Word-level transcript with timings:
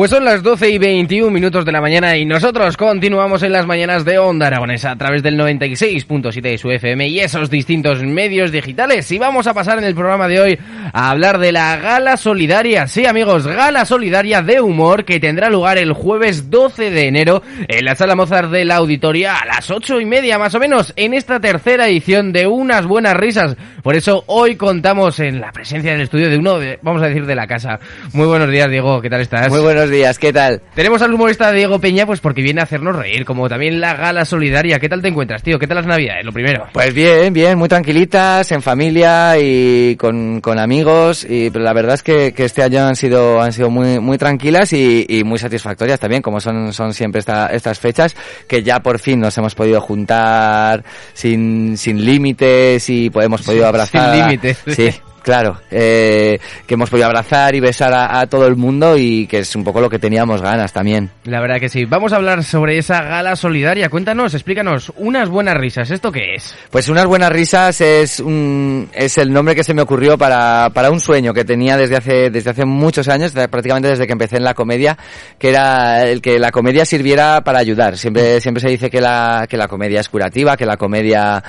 Pues 0.00 0.12
son 0.12 0.24
las 0.24 0.42
12 0.42 0.70
y 0.70 0.78
21 0.78 1.30
minutos 1.30 1.66
de 1.66 1.72
la 1.72 1.82
mañana 1.82 2.16
y 2.16 2.24
nosotros 2.24 2.78
continuamos 2.78 3.42
en 3.42 3.52
las 3.52 3.66
mañanas 3.66 4.02
de 4.06 4.18
Onda 4.18 4.46
Aragonesa 4.46 4.92
a 4.92 4.96
través 4.96 5.22
del 5.22 5.38
96.7 5.38 6.40
de 6.40 6.56
su 6.56 6.70
FM 6.70 7.06
y 7.08 7.20
esos 7.20 7.50
distintos 7.50 8.02
medios 8.02 8.50
digitales. 8.50 9.12
Y 9.12 9.18
vamos 9.18 9.46
a 9.46 9.52
pasar 9.52 9.76
en 9.76 9.84
el 9.84 9.94
programa 9.94 10.26
de 10.26 10.40
hoy 10.40 10.58
a 10.94 11.10
hablar 11.10 11.38
de 11.38 11.52
la 11.52 11.76
Gala 11.76 12.16
Solidaria. 12.16 12.86
Sí, 12.86 13.04
amigos, 13.04 13.46
Gala 13.46 13.84
Solidaria 13.84 14.40
de 14.40 14.62
Humor 14.62 15.04
que 15.04 15.20
tendrá 15.20 15.50
lugar 15.50 15.76
el 15.76 15.92
jueves 15.92 16.48
12 16.48 16.90
de 16.90 17.06
enero 17.06 17.42
en 17.68 17.84
la 17.84 17.94
Sala 17.94 18.16
Mozart 18.16 18.50
de 18.50 18.64
la 18.64 18.76
Auditoria 18.76 19.36
a 19.36 19.44
las 19.44 19.70
8 19.70 20.00
y 20.00 20.06
media 20.06 20.38
más 20.38 20.54
o 20.54 20.60
menos 20.60 20.94
en 20.96 21.12
esta 21.12 21.40
tercera 21.40 21.88
edición 21.88 22.32
de 22.32 22.46
Unas 22.46 22.86
Buenas 22.86 23.18
Risas. 23.18 23.54
Por 23.82 23.96
eso 23.96 24.24
hoy 24.28 24.56
contamos 24.56 25.20
en 25.20 25.42
la 25.42 25.52
presencia 25.52 25.92
del 25.92 26.00
estudio 26.00 26.30
de 26.30 26.38
uno, 26.38 26.58
de, 26.58 26.78
vamos 26.80 27.02
a 27.02 27.08
decir, 27.08 27.26
de 27.26 27.34
la 27.34 27.46
casa. 27.46 27.78
Muy 28.14 28.26
buenos 28.26 28.50
días, 28.50 28.70
Diego, 28.70 29.02
¿qué 29.02 29.10
tal 29.10 29.20
estás? 29.20 29.50
Muy 29.50 29.60
buenos 29.60 29.89
días, 29.90 30.18
¿qué 30.18 30.32
tal? 30.32 30.62
Tenemos 30.74 31.02
al 31.02 31.12
humorista 31.12 31.52
Diego 31.52 31.78
Peña, 31.78 32.06
pues 32.06 32.20
porque 32.20 32.42
viene 32.42 32.60
a 32.60 32.64
hacernos 32.64 32.96
reír, 32.96 33.24
como 33.24 33.48
también 33.48 33.80
la 33.80 33.94
gala 33.94 34.24
solidaria. 34.24 34.78
¿Qué 34.78 34.88
tal 34.88 35.02
te 35.02 35.08
encuentras, 35.08 35.42
tío? 35.42 35.58
¿Qué 35.58 35.66
tal 35.66 35.76
las 35.76 35.86
navidades? 35.86 36.24
Lo 36.24 36.32
primero. 36.32 36.66
Pues 36.72 36.94
bien, 36.94 37.32
bien, 37.32 37.58
muy 37.58 37.68
tranquilitas, 37.68 38.50
en 38.52 38.62
familia 38.62 39.38
y 39.38 39.96
con, 39.96 40.40
con 40.40 40.58
amigos. 40.58 41.26
Y 41.28 41.50
pero 41.50 41.64
la 41.64 41.72
verdad 41.72 41.94
es 41.94 42.02
que, 42.02 42.32
que, 42.32 42.44
este 42.44 42.62
año 42.62 42.86
han 42.86 42.96
sido, 42.96 43.40
han 43.40 43.52
sido 43.52 43.70
muy, 43.70 43.98
muy 44.00 44.18
tranquilas 44.18 44.72
y, 44.72 45.04
y 45.08 45.24
muy 45.24 45.38
satisfactorias 45.38 46.00
también, 46.00 46.22
como 46.22 46.40
son, 46.40 46.72
son 46.72 46.94
siempre 46.94 47.18
esta, 47.18 47.48
estas 47.48 47.78
fechas, 47.78 48.16
que 48.48 48.62
ya 48.62 48.80
por 48.80 48.98
fin 48.98 49.20
nos 49.20 49.36
hemos 49.38 49.54
podido 49.54 49.80
juntar 49.80 50.84
sin, 51.12 51.76
sin 51.76 52.04
límites 52.04 52.88
y 52.88 53.10
podemos 53.10 53.42
podido 53.42 53.66
abrazar. 53.66 54.14
Sin 54.14 54.22
límites. 54.22 54.62
Sí. 54.66 54.90
Claro, 55.22 55.60
eh, 55.70 56.38
que 56.66 56.74
hemos 56.74 56.90
podido 56.90 57.06
abrazar 57.06 57.54
y 57.54 57.60
besar 57.60 57.92
a, 57.92 58.20
a, 58.20 58.26
todo 58.26 58.46
el 58.46 58.56
mundo 58.56 58.96
y 58.96 59.26
que 59.26 59.40
es 59.40 59.54
un 59.54 59.64
poco 59.64 59.80
lo 59.80 59.90
que 59.90 59.98
teníamos 59.98 60.40
ganas 60.40 60.72
también. 60.72 61.10
La 61.24 61.40
verdad 61.40 61.60
que 61.60 61.68
sí. 61.68 61.84
Vamos 61.84 62.12
a 62.12 62.16
hablar 62.16 62.42
sobre 62.42 62.78
esa 62.78 63.02
gala 63.02 63.36
solidaria. 63.36 63.88
Cuéntanos, 63.88 64.34
explícanos, 64.34 64.92
unas 64.96 65.28
buenas 65.28 65.56
risas. 65.56 65.90
¿Esto 65.90 66.10
qué 66.10 66.34
es? 66.34 66.54
Pues 66.70 66.88
unas 66.88 67.06
buenas 67.06 67.30
risas 67.30 67.80
es 67.80 68.20
un, 68.20 68.88
es 68.92 69.18
el 69.18 69.32
nombre 69.32 69.54
que 69.54 69.64
se 69.64 69.74
me 69.74 69.82
ocurrió 69.82 70.16
para, 70.16 70.70
para 70.72 70.90
un 70.90 71.00
sueño 71.00 71.34
que 71.34 71.44
tenía 71.44 71.76
desde 71.76 71.96
hace, 71.96 72.30
desde 72.30 72.50
hace 72.50 72.64
muchos 72.64 73.08
años, 73.08 73.32
prácticamente 73.32 73.88
desde 73.88 74.06
que 74.06 74.12
empecé 74.12 74.36
en 74.36 74.44
la 74.44 74.54
comedia, 74.54 74.96
que 75.38 75.50
era 75.50 76.04
el 76.08 76.22
que 76.22 76.38
la 76.38 76.50
comedia 76.50 76.84
sirviera 76.84 77.42
para 77.42 77.58
ayudar. 77.58 77.98
Siempre, 77.98 78.40
siempre 78.40 78.60
se 78.60 78.68
dice 78.68 78.90
que 78.90 79.00
la, 79.00 79.46
que 79.48 79.56
la 79.56 79.68
comedia 79.68 80.00
es 80.00 80.08
curativa, 80.08 80.56
que 80.56 80.66
la 80.66 80.76
comedia 80.76 81.42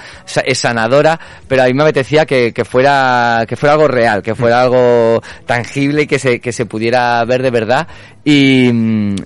es 0.45 0.57
sanadora, 0.57 1.19
pero 1.47 1.63
a 1.63 1.65
mí 1.65 1.73
me 1.73 1.83
apetecía 1.83 2.25
que, 2.25 2.51
que 2.53 2.65
fuera, 2.65 3.45
que 3.47 3.55
fuera 3.61 3.73
algo 3.73 3.87
real, 3.87 4.23
que 4.23 4.33
fuera 4.33 4.59
algo 4.59 5.21
tangible 5.45 6.01
y 6.01 6.07
que 6.07 6.17
se, 6.17 6.39
que 6.39 6.51
se 6.51 6.65
pudiera 6.65 7.23
ver 7.25 7.43
de 7.43 7.51
verdad. 7.51 7.87
Y, 8.23 8.69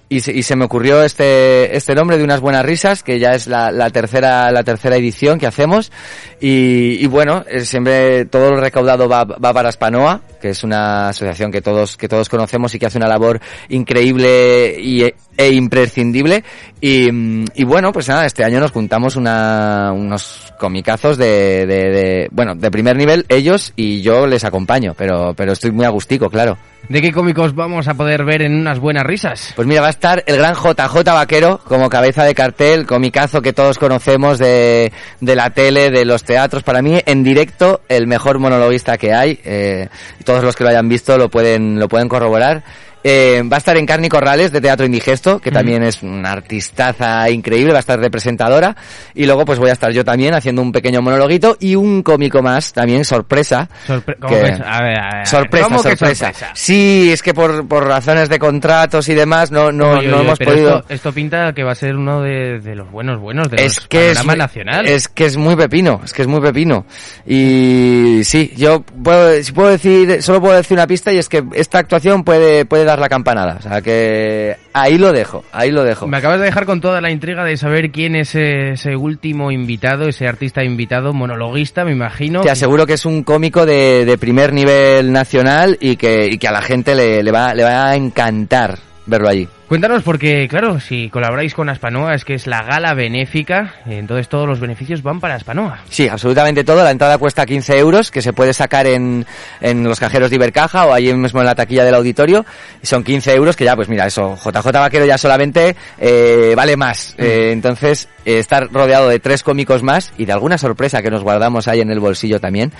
y, 0.07 0.19
se, 0.21 0.31
y 0.31 0.43
se 0.43 0.55
me 0.55 0.65
ocurrió 0.65 1.03
este, 1.03 1.75
este 1.75 1.95
nombre 1.95 2.17
de 2.17 2.23
unas 2.23 2.39
buenas 2.39 2.65
risas, 2.65 3.03
que 3.03 3.19
ya 3.19 3.33
es 3.33 3.47
la, 3.47 3.71
la 3.71 3.89
tercera, 3.89 4.49
la 4.51 4.63
tercera 4.63 4.95
edición 4.95 5.37
que 5.37 5.47
hacemos. 5.47 5.91
Y, 6.39 7.03
y 7.03 7.07
bueno, 7.07 7.43
siempre 7.63 8.25
todo 8.25 8.51
lo 8.51 8.61
recaudado 8.61 9.09
va, 9.09 9.25
va 9.25 9.53
para 9.53 9.71
Spanoa, 9.71 10.21
que 10.41 10.49
es 10.49 10.63
una 10.63 11.09
asociación 11.09 11.51
que 11.51 11.61
todos, 11.61 11.97
que 11.97 12.07
todos 12.07 12.29
conocemos 12.29 12.73
y 12.73 12.79
que 12.79 12.85
hace 12.85 12.97
una 12.97 13.07
labor 13.07 13.41
increíble 13.67 14.77
y, 14.79 15.03
e 15.03 15.49
imprescindible. 15.49 16.45
Y, 16.79 17.09
y, 17.53 17.63
bueno, 17.65 17.91
pues 17.91 18.07
nada, 18.07 18.25
este 18.25 18.45
año 18.45 18.59
nos 18.61 18.71
juntamos 18.71 19.17
una, 19.17 19.91
unos 19.93 20.53
comicazos 20.57 21.17
de, 21.17 21.65
de, 21.65 21.89
de, 21.91 22.27
bueno, 22.31 22.55
de 22.55 22.71
primer 22.71 22.95
nivel, 22.95 23.25
ellos 23.27 23.73
y 23.75 24.01
yo 24.01 24.25
les 24.25 24.45
acompaño, 24.45 24.93
pero, 24.97 25.33
pero 25.35 25.51
estoy 25.51 25.71
muy 25.71 25.85
agustico, 25.85 26.29
claro. 26.29 26.57
¿De 26.89 27.01
qué 27.01 27.11
cómicos 27.11 27.55
vamos 27.55 27.87
a 27.87 27.95
poder 27.95 28.23
ver 28.25 28.43
en 28.43 28.53
unas 28.53 28.79
buenas 28.79 29.03
risas? 29.03 29.53
Pues 29.55 29.67
mira, 29.67 29.81
va 29.81 29.87
a 29.87 29.91
estar 29.91 30.23
el 30.27 30.37
gran 30.37 30.53
JJ 30.53 31.03
Vaquero 31.03 31.59
como 31.63 31.89
cabeza 31.89 32.23
de 32.23 32.35
cartel, 32.35 32.85
comicazo 32.85 33.41
que 33.41 33.53
todos 33.53 33.79
conocemos 33.79 34.37
de, 34.37 34.91
de 35.19 35.35
la 35.35 35.49
tele, 35.49 35.89
de 35.89 36.05
los 36.05 36.23
teatros. 36.23 36.61
Para 36.61 36.83
mí, 36.83 36.99
en 37.05 37.23
directo, 37.23 37.81
el 37.89 38.05
mejor 38.05 38.37
monologuista 38.37 38.97
que 38.97 39.13
hay. 39.13 39.39
Eh, 39.43 39.89
todos 40.23 40.43
los 40.43 40.55
que 40.55 40.63
lo 40.63 40.69
hayan 40.69 40.87
visto 40.87 41.17
lo 41.17 41.29
pueden, 41.29 41.79
lo 41.79 41.87
pueden 41.87 42.07
corroborar. 42.07 42.63
Eh, 43.07 43.43
va 43.43 43.57
a 43.57 43.59
estar 43.59 43.77
en 43.77 43.85
Carni 43.85 44.09
Corrales 44.09 44.51
de 44.51 44.59
Teatro 44.59 44.83
Indigesto, 44.83 45.39
que 45.39 45.51
también 45.51 45.83
es 45.83 46.01
una 46.01 46.31
artistaza 46.31 47.29
increíble, 47.29 47.71
va 47.71 47.77
a 47.77 47.81
estar 47.81 47.99
representadora. 47.99 48.75
Y 49.13 49.27
luego 49.27 49.45
pues 49.45 49.59
voy 49.59 49.69
a 49.69 49.73
estar 49.73 49.91
yo 49.91 50.03
también 50.03 50.33
haciendo 50.33 50.63
un 50.63 50.71
pequeño 50.71 51.03
monologuito 51.03 51.55
y 51.59 51.75
un 51.75 52.01
cómico 52.01 52.41
más, 52.41 52.73
también 52.73 53.05
sorpresa. 53.05 53.69
Sorpre 53.85 54.15
¿cómo 54.19 54.33
que, 54.33 54.39
a 54.39 54.41
ver, 54.41 54.99
a 54.99 55.17
ver, 55.17 55.27
sorpresa, 55.27 55.65
¿cómo 55.65 55.83
sorpresa. 55.83 56.29
Que 56.29 56.33
sorpresa. 56.33 56.51
Sí, 56.55 57.11
es 57.13 57.21
que 57.21 57.35
por, 57.35 57.67
por 57.67 57.85
razones 57.85 58.27
de 58.27 58.39
contratos 58.39 59.07
y 59.07 59.13
demás 59.13 59.51
no, 59.51 59.71
no, 59.71 59.93
no 59.93 59.99
oye, 59.99 60.21
hemos 60.21 60.39
pero 60.39 60.51
podido... 60.51 60.77
Esto, 60.79 60.93
esto, 60.95 61.13
pinta 61.13 61.53
que 61.53 61.63
va 61.63 61.73
a 61.73 61.75
ser 61.75 61.95
uno 61.95 62.23
de, 62.23 62.59
de 62.59 62.73
los 62.73 62.89
buenos 62.89 63.19
buenos, 63.19 63.51
de 63.51 63.63
es 63.63 63.75
los 63.75 63.87
que 63.87 64.09
es, 64.09 64.25
nacional. 64.25 64.87
es 64.87 65.07
que 65.09 65.25
es 65.25 65.37
muy 65.37 65.55
pepino, 65.55 66.01
es 66.03 66.11
que 66.11 66.23
es 66.23 66.27
muy 66.27 66.41
pepino. 66.41 66.87
Y 67.27 68.21
sí, 68.23 68.51
yo 68.57 68.81
puedo, 68.81 69.43
si 69.43 69.51
puedo 69.51 69.69
decir, 69.69 70.23
solo 70.23 70.41
puedo 70.41 70.55
decir 70.55 70.75
una 70.75 70.87
pista 70.87 71.13
y 71.13 71.19
es 71.19 71.29
que 71.29 71.43
esta 71.53 71.77
actuación 71.77 72.23
puede, 72.23 72.65
puede 72.65 72.83
dar 72.83 72.94
la 72.99 73.09
campanada. 73.09 73.57
O 73.59 73.61
sea, 73.61 73.81
que 73.81 74.55
ahí 74.73 74.97
lo 74.97 75.11
dejo, 75.11 75.43
ahí 75.51 75.71
lo 75.71 75.83
dejo. 75.83 76.07
Me 76.07 76.17
acabas 76.17 76.39
de 76.39 76.45
dejar 76.45 76.65
con 76.65 76.81
toda 76.81 77.01
la 77.01 77.11
intriga 77.11 77.43
de 77.43 77.57
saber 77.57 77.91
quién 77.91 78.15
es 78.15 78.35
ese 78.35 78.95
último 78.95 79.51
invitado, 79.51 80.07
ese 80.07 80.27
artista 80.27 80.63
invitado, 80.63 81.13
monologuista, 81.13 81.85
me 81.85 81.91
imagino. 81.91 82.41
Te 82.41 82.51
aseguro 82.51 82.85
que 82.85 82.93
es 82.93 83.05
un 83.05 83.23
cómico 83.23 83.65
de, 83.65 84.05
de 84.05 84.17
primer 84.17 84.53
nivel 84.53 85.11
nacional 85.11 85.77
y 85.79 85.95
que, 85.95 86.27
y 86.27 86.37
que 86.37 86.47
a 86.47 86.51
la 86.51 86.61
gente 86.61 86.95
le, 86.95 87.23
le, 87.23 87.31
va, 87.31 87.53
le 87.53 87.63
va 87.63 87.89
a 87.89 87.95
encantar 87.95 88.79
verlo 89.05 89.29
allí. 89.29 89.47
Cuéntanos, 89.67 90.03
porque 90.03 90.47
claro, 90.47 90.79
si 90.79 91.09
colaboráis 91.09 91.55
con 91.55 91.69
Aspanoa 91.69 92.13
es 92.13 92.23
que 92.23 92.35
es 92.35 92.45
la 92.45 92.61
gala 92.61 92.93
benéfica, 92.93 93.73
entonces 93.87 94.29
todos 94.29 94.47
los 94.47 94.59
beneficios 94.59 95.01
van 95.01 95.19
para 95.19 95.33
Aspanoa. 95.33 95.79
Sí, 95.89 96.07
absolutamente 96.07 96.63
todo. 96.63 96.83
La 96.83 96.91
entrada 96.91 97.17
cuesta 97.17 97.47
15 97.47 97.79
euros, 97.79 98.11
que 98.11 98.21
se 98.21 98.31
puede 98.31 98.53
sacar 98.53 98.85
en, 98.85 99.25
en 99.61 99.83
los 99.83 99.99
cajeros 99.99 100.29
de 100.29 100.35
Ibercaja 100.35 100.85
o 100.85 100.93
allí 100.93 101.11
mismo 101.13 101.39
en 101.39 101.47
la 101.47 101.55
taquilla 101.55 101.83
del 101.83 101.95
auditorio. 101.95 102.45
Y 102.83 102.85
son 102.85 103.03
15 103.03 103.33
euros, 103.33 103.55
que 103.55 103.65
ya, 103.65 103.75
pues 103.75 103.89
mira, 103.89 104.05
eso, 104.05 104.35
JJ 104.35 104.71
Vaquero 104.71 105.05
ya 105.05 105.17
solamente 105.17 105.75
eh, 105.97 106.53
vale 106.55 106.77
más. 106.77 107.15
Mm. 107.17 107.23
Eh, 107.23 107.51
entonces, 107.51 108.07
eh, 108.23 108.37
estar 108.37 108.71
rodeado 108.71 109.09
de 109.09 109.19
tres 109.19 109.41
cómicos 109.41 109.81
más 109.81 110.13
y 110.15 110.25
de 110.25 110.33
alguna 110.33 110.59
sorpresa 110.59 111.01
que 111.01 111.09
nos 111.09 111.23
guardamos 111.23 111.67
ahí 111.67 111.81
en 111.81 111.89
el 111.89 111.99
bolsillo 111.99 112.39
también. 112.39 112.71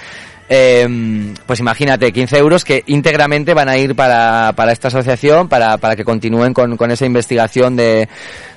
Eh, 0.48 1.34
pues 1.46 1.60
imagínate, 1.60 2.12
15 2.12 2.38
euros 2.38 2.64
que 2.64 2.84
íntegramente 2.86 3.54
van 3.54 3.68
a 3.68 3.78
ir 3.78 3.96
para, 3.96 4.54
para 4.56 4.72
esta 4.72 4.90
asociación, 4.90 5.50
para, 5.50 5.78
para 5.78 5.96
que 5.96 6.04
continúen 6.04 6.54
con, 6.54 6.78
con 6.78 6.92
esa 6.92 7.06
investigación 7.06 7.76
de, 7.76 8.08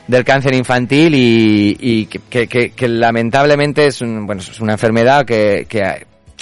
del 0.08 0.24
cáncer 0.24 0.54
infantil 0.54 1.14
y, 1.14 1.76
y 1.78 2.06
que, 2.06 2.48
que, 2.48 2.88
lamentablemente 2.88 3.86
es, 3.86 4.00
un, 4.00 4.26
bueno, 4.26 4.40
es 4.42 4.60
una 4.60 4.72
enfermedad 4.72 5.24
que, 5.24 5.66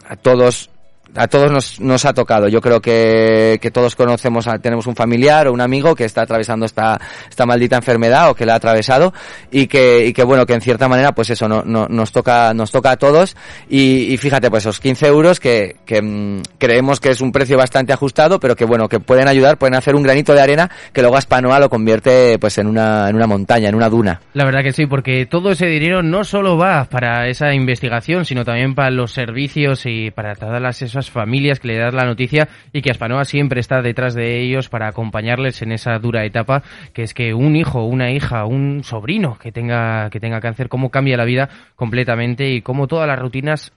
a 0.08 0.16
todos 0.16 0.70
a 1.16 1.28
todos 1.28 1.50
nos, 1.50 1.80
nos 1.80 2.04
ha 2.04 2.12
tocado. 2.12 2.48
Yo 2.48 2.60
creo 2.60 2.80
que, 2.80 3.58
que 3.60 3.70
todos 3.70 3.96
conocemos, 3.96 4.46
a, 4.46 4.58
tenemos 4.58 4.86
un 4.86 4.94
familiar 4.94 5.48
o 5.48 5.52
un 5.52 5.60
amigo 5.60 5.94
que 5.94 6.04
está 6.04 6.22
atravesando 6.22 6.66
esta, 6.66 7.00
esta 7.28 7.46
maldita 7.46 7.76
enfermedad 7.76 8.30
o 8.30 8.34
que 8.34 8.46
la 8.46 8.54
ha 8.54 8.56
atravesado 8.56 9.12
y 9.50 9.66
que, 9.66 10.06
y 10.06 10.12
que 10.12 10.24
bueno, 10.24 10.46
que 10.46 10.54
en 10.54 10.60
cierta 10.60 10.88
manera, 10.88 11.12
pues 11.12 11.30
eso, 11.30 11.48
no, 11.48 11.62
no, 11.64 11.86
nos 11.88 12.12
toca, 12.12 12.52
nos 12.54 12.70
toca 12.70 12.92
a 12.92 12.96
todos 12.96 13.36
y, 13.68 14.16
fíjate, 14.16 14.50
pues 14.50 14.64
esos 14.64 14.80
15 14.80 15.06
euros 15.06 15.40
que, 15.40 15.76
que 15.84 16.02
mmm, 16.02 16.42
creemos 16.58 17.00
que 17.00 17.10
es 17.10 17.20
un 17.20 17.32
precio 17.32 17.56
bastante 17.56 17.92
ajustado, 17.92 18.40
pero 18.40 18.56
que 18.56 18.64
bueno, 18.64 18.88
que 18.88 19.00
pueden 19.00 19.28
ayudar, 19.28 19.58
pueden 19.58 19.74
hacer 19.74 19.94
un 19.94 20.02
granito 20.02 20.34
de 20.34 20.40
arena 20.40 20.70
que 20.92 21.02
luego 21.02 21.16
Aspanoa 21.16 21.58
lo 21.58 21.68
convierte 21.68 22.38
pues 22.38 22.58
en 22.58 22.66
una, 22.66 23.08
en 23.08 23.16
una 23.16 23.26
montaña, 23.26 23.68
en 23.68 23.74
una 23.74 23.88
duna. 23.88 24.20
La 24.34 24.44
verdad 24.44 24.62
que 24.62 24.72
sí, 24.72 24.86
porque 24.86 25.26
todo 25.26 25.50
ese 25.50 25.66
dinero 25.66 26.02
no 26.02 26.24
solo 26.24 26.56
va 26.56 26.84
para 26.84 27.28
esa 27.28 27.54
investigación, 27.54 28.24
sino 28.24 28.44
también 28.44 28.74
para 28.74 28.90
los 28.90 29.12
servicios 29.12 29.86
y 29.86 30.10
para 30.10 30.34
todas 30.34 30.60
las 30.60 30.82
esas 30.82 31.05
familias 31.10 31.60
que 31.60 31.68
le 31.68 31.78
dan 31.78 31.96
la 31.96 32.04
noticia 32.04 32.48
y 32.72 32.82
que 32.82 32.90
Aspanoa 32.90 33.24
siempre 33.24 33.60
está 33.60 33.82
detrás 33.82 34.14
de 34.14 34.40
ellos 34.40 34.68
para 34.68 34.88
acompañarles 34.88 35.62
en 35.62 35.72
esa 35.72 35.98
dura 35.98 36.24
etapa 36.24 36.62
que 36.92 37.02
es 37.02 37.14
que 37.14 37.34
un 37.34 37.56
hijo, 37.56 37.84
una 37.84 38.10
hija, 38.10 38.44
un 38.44 38.82
sobrino 38.84 39.38
que 39.38 39.52
tenga 39.52 40.10
que 40.10 40.20
tenga 40.20 40.40
cáncer, 40.40 40.68
cómo 40.68 40.90
cambia 40.90 41.16
la 41.16 41.24
vida 41.24 41.48
completamente 41.74 42.50
y 42.50 42.62
cómo 42.62 42.86
todas 42.86 43.08
las 43.08 43.18
rutinas 43.18 43.72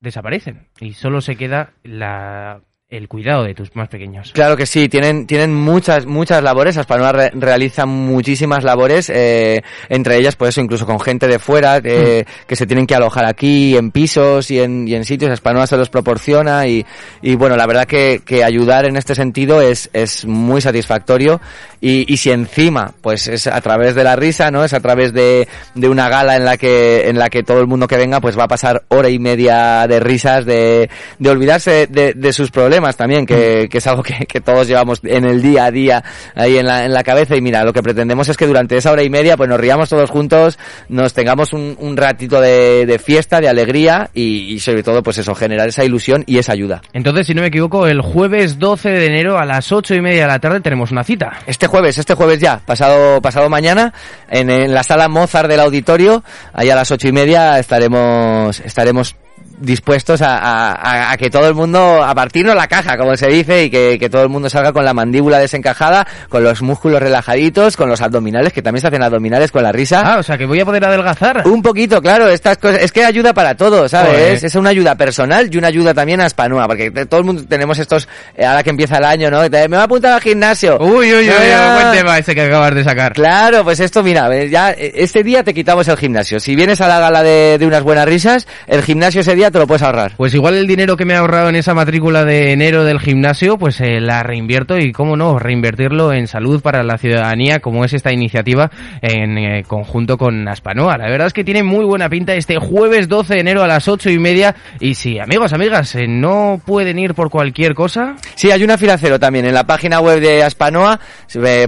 desaparecen. 0.00 0.68
Y 0.80 0.92
solo 0.94 1.20
se 1.20 1.36
queda 1.36 1.72
la 1.82 2.60
el 2.92 3.08
cuidado 3.08 3.44
de 3.44 3.54
tus 3.54 3.74
más 3.74 3.88
pequeños. 3.88 4.32
Claro 4.32 4.54
que 4.54 4.66
sí, 4.66 4.86
tienen, 4.88 5.26
tienen 5.26 5.54
muchas, 5.54 6.04
muchas 6.04 6.42
labores, 6.42 6.76
Aspanua 6.76 7.10
re 7.10 7.30
realiza 7.34 7.86
muchísimas 7.86 8.64
labores, 8.64 9.08
eh, 9.08 9.62
entre 9.88 10.18
ellas, 10.18 10.36
pues 10.36 10.50
eso, 10.50 10.60
incluso 10.60 10.84
con 10.84 11.00
gente 11.00 11.26
de 11.26 11.38
fuera, 11.38 11.78
eh, 11.82 12.24
mm. 12.26 12.46
que 12.46 12.54
se 12.54 12.66
tienen 12.66 12.86
que 12.86 12.94
alojar 12.94 13.24
aquí, 13.24 13.78
en 13.78 13.92
pisos 13.92 14.50
y 14.50 14.60
en, 14.60 14.86
y 14.86 14.94
en 14.94 15.06
sitios, 15.06 15.30
Aspanua 15.30 15.66
se 15.66 15.78
los 15.78 15.88
proporciona 15.88 16.66
y, 16.66 16.84
y 17.22 17.34
bueno, 17.34 17.56
la 17.56 17.66
verdad 17.66 17.86
que, 17.86 18.20
que 18.26 18.44
ayudar 18.44 18.84
en 18.84 18.98
este 18.98 19.14
sentido 19.14 19.62
es, 19.62 19.88
es 19.94 20.26
muy 20.26 20.60
satisfactorio 20.60 21.40
y, 21.80 22.12
y 22.12 22.18
si 22.18 22.30
encima, 22.30 22.92
pues 23.00 23.26
es 23.26 23.46
a 23.46 23.60
través 23.62 23.94
de 23.94 24.04
la 24.04 24.16
risa, 24.16 24.50
¿no? 24.50 24.64
Es 24.64 24.74
a 24.74 24.80
través 24.80 25.14
de, 25.14 25.48
de 25.74 25.88
una 25.88 26.10
gala 26.10 26.36
en 26.36 26.44
la 26.44 26.58
que, 26.58 27.08
en 27.08 27.18
la 27.18 27.30
que 27.30 27.42
todo 27.42 27.60
el 27.60 27.66
mundo 27.66 27.88
que 27.88 27.96
venga, 27.96 28.20
pues 28.20 28.38
va 28.38 28.44
a 28.44 28.48
pasar 28.48 28.82
hora 28.88 29.08
y 29.08 29.18
media 29.18 29.86
de 29.88 29.98
risas, 29.98 30.44
de, 30.44 30.90
de 31.18 31.30
olvidarse 31.30 31.86
de, 31.86 32.12
de 32.12 32.32
sus 32.34 32.50
problemas, 32.50 32.81
también, 32.96 33.26
que, 33.26 33.68
que 33.70 33.78
es 33.78 33.86
algo 33.86 34.02
que, 34.02 34.26
que, 34.26 34.40
todos 34.40 34.66
llevamos 34.66 35.00
en 35.04 35.24
el 35.24 35.40
día 35.40 35.66
a 35.66 35.70
día 35.70 36.04
ahí 36.34 36.58
en 36.58 36.66
la, 36.66 36.84
en 36.84 36.92
la 36.92 37.02
cabeza. 37.02 37.36
Y 37.36 37.40
mira, 37.40 37.64
lo 37.64 37.72
que 37.72 37.82
pretendemos 37.82 38.28
es 38.28 38.36
que 38.36 38.46
durante 38.46 38.76
esa 38.76 38.90
hora 38.92 39.02
y 39.02 39.10
media 39.10 39.36
pues 39.36 39.48
nos 39.48 39.60
riamos 39.60 39.88
todos 39.88 40.10
juntos, 40.10 40.58
nos 40.88 41.14
tengamos 41.14 41.52
un, 41.52 41.76
un 41.78 41.96
ratito 41.96 42.40
de, 42.40 42.86
de, 42.86 42.98
fiesta, 42.98 43.40
de 43.40 43.48
alegría 43.48 44.10
y, 44.14 44.54
y, 44.54 44.60
sobre 44.60 44.82
todo 44.82 45.02
pues 45.02 45.18
eso, 45.18 45.34
generar 45.34 45.68
esa 45.68 45.84
ilusión 45.84 46.24
y 46.26 46.38
esa 46.38 46.52
ayuda. 46.52 46.82
Entonces, 46.92 47.26
si 47.26 47.34
no 47.34 47.42
me 47.42 47.48
equivoco, 47.48 47.86
el 47.86 48.00
jueves 48.00 48.58
12 48.58 48.90
de 48.90 49.06
enero 49.06 49.38
a 49.38 49.44
las 49.44 49.70
ocho 49.72 49.94
y 49.94 50.00
media 50.00 50.22
de 50.22 50.28
la 50.28 50.38
tarde 50.38 50.60
tenemos 50.60 50.90
una 50.90 51.04
cita. 51.04 51.32
Este 51.46 51.66
jueves, 51.66 51.98
este 51.98 52.14
jueves 52.14 52.40
ya, 52.40 52.60
pasado, 52.64 53.20
pasado 53.20 53.48
mañana, 53.48 53.92
en, 54.28 54.50
en 54.50 54.74
la 54.74 54.82
sala 54.82 55.08
Mozart 55.08 55.48
del 55.48 55.60
auditorio, 55.60 56.24
ahí 56.52 56.70
a 56.70 56.74
las 56.74 56.90
ocho 56.90 57.08
y 57.08 57.12
media 57.12 57.58
estaremos, 57.58 58.60
estaremos 58.60 59.16
dispuestos 59.62 60.22
a, 60.22 60.36
a, 60.38 61.12
a, 61.12 61.16
que 61.16 61.30
todo 61.30 61.48
el 61.48 61.54
mundo, 61.54 62.02
a 62.02 62.14
partirnos 62.14 62.54
la 62.54 62.66
caja, 62.66 62.96
como 62.96 63.16
se 63.16 63.28
dice, 63.28 63.64
y 63.64 63.70
que, 63.70 63.96
que, 63.98 64.10
todo 64.10 64.22
el 64.22 64.28
mundo 64.28 64.50
salga 64.50 64.72
con 64.72 64.84
la 64.84 64.92
mandíbula 64.92 65.38
desencajada, 65.38 66.06
con 66.28 66.44
los 66.44 66.62
músculos 66.62 67.00
relajaditos, 67.00 67.76
con 67.76 67.88
los 67.88 68.00
abdominales, 68.00 68.52
que 68.52 68.62
también 68.62 68.82
se 68.82 68.88
hacen 68.88 69.02
abdominales 69.02 69.50
con 69.50 69.62
la 69.62 69.72
risa. 69.72 70.02
Ah, 70.04 70.18
o 70.18 70.22
sea, 70.22 70.36
que 70.36 70.46
voy 70.46 70.60
a 70.60 70.64
poder 70.64 70.84
adelgazar. 70.84 71.46
Un 71.46 71.62
poquito, 71.62 72.02
claro, 72.02 72.28
estas 72.28 72.58
cosas, 72.58 72.82
es 72.82 72.92
que 72.92 73.04
ayuda 73.04 73.32
para 73.32 73.54
todo, 73.54 73.88
¿sabes? 73.88 74.42
Es 74.42 74.54
una 74.54 74.70
ayuda 74.70 74.94
personal 74.96 75.48
y 75.50 75.56
una 75.56 75.68
ayuda 75.68 75.94
también 75.94 76.20
a 76.20 76.26
Spanua, 76.26 76.66
porque 76.66 76.90
todo 77.06 77.20
el 77.20 77.26
mundo 77.26 77.44
tenemos 77.48 77.78
estos, 77.78 78.08
eh, 78.36 78.44
ahora 78.44 78.62
que 78.62 78.70
empieza 78.70 78.98
el 78.98 79.04
año, 79.04 79.30
¿no? 79.30 79.42
Me 79.48 79.68
va 79.68 79.80
a 79.80 79.84
apuntar 79.84 80.14
al 80.14 80.20
gimnasio. 80.20 80.78
Uy, 80.80 81.12
uy, 81.12 81.28
uy, 81.28 81.50
ah, 81.54 81.78
buen 81.80 81.98
tema 81.98 82.18
ese 82.18 82.34
que 82.34 82.42
acabas 82.42 82.74
de 82.74 82.84
sacar. 82.84 83.12
Claro, 83.12 83.64
pues 83.64 83.80
esto, 83.80 84.02
mira, 84.02 84.28
ya, 84.46 84.70
este 84.72 85.22
día 85.22 85.44
te 85.44 85.54
quitamos 85.54 85.86
el 85.88 85.96
gimnasio. 85.96 86.40
Si 86.40 86.56
vienes 86.56 86.80
a 86.80 86.88
la 86.88 86.98
gala 86.98 87.22
de, 87.22 87.58
de 87.58 87.66
unas 87.66 87.82
buenas 87.82 88.06
risas, 88.06 88.46
el 88.66 88.82
gimnasio 88.82 89.20
ese 89.20 89.34
día 89.34 89.50
te 89.52 89.58
lo 89.58 89.66
puedes 89.66 89.82
ahorrar. 89.82 90.14
Pues 90.16 90.34
igual 90.34 90.54
el 90.54 90.66
dinero 90.66 90.96
que 90.96 91.04
me 91.04 91.14
he 91.14 91.16
ahorrado 91.16 91.48
en 91.48 91.56
esa 91.56 91.74
matrícula 91.74 92.24
de 92.24 92.52
enero 92.52 92.84
del 92.84 92.98
gimnasio, 92.98 93.58
pues 93.58 93.80
eh, 93.80 94.00
la 94.00 94.22
reinvierto 94.22 94.78
y, 94.78 94.92
cómo 94.92 95.16
no, 95.16 95.38
reinvertirlo 95.38 96.12
en 96.12 96.26
salud 96.26 96.60
para 96.60 96.82
la 96.82 96.98
ciudadanía, 96.98 97.60
como 97.60 97.84
es 97.84 97.92
esta 97.92 98.12
iniciativa 98.12 98.70
en 99.00 99.38
eh, 99.38 99.64
conjunto 99.66 100.18
con 100.18 100.48
Aspanoa. 100.48 100.96
La 100.96 101.08
verdad 101.08 101.28
es 101.28 101.32
que 101.32 101.44
tiene 101.44 101.62
muy 101.62 101.84
buena 101.84 102.08
pinta 102.08 102.34
este 102.34 102.58
jueves 102.58 103.08
12 103.08 103.34
de 103.34 103.40
enero 103.40 103.62
a 103.62 103.68
las 103.68 103.86
ocho 103.86 104.10
y 104.10 104.18
media. 104.18 104.56
Y 104.80 104.94
si, 104.94 105.18
amigos, 105.18 105.52
amigas, 105.52 105.94
eh, 105.94 106.06
no 106.08 106.60
pueden 106.64 106.98
ir 106.98 107.14
por 107.14 107.30
cualquier 107.30 107.74
cosa. 107.74 108.16
Sí, 108.34 108.50
hay 108.50 108.64
una 108.64 108.78
fila 108.78 108.96
cero 108.98 109.20
también 109.20 109.44
en 109.44 109.54
la 109.54 109.64
página 109.64 110.00
web 110.00 110.20
de 110.20 110.42
Aspanoa, 110.42 110.98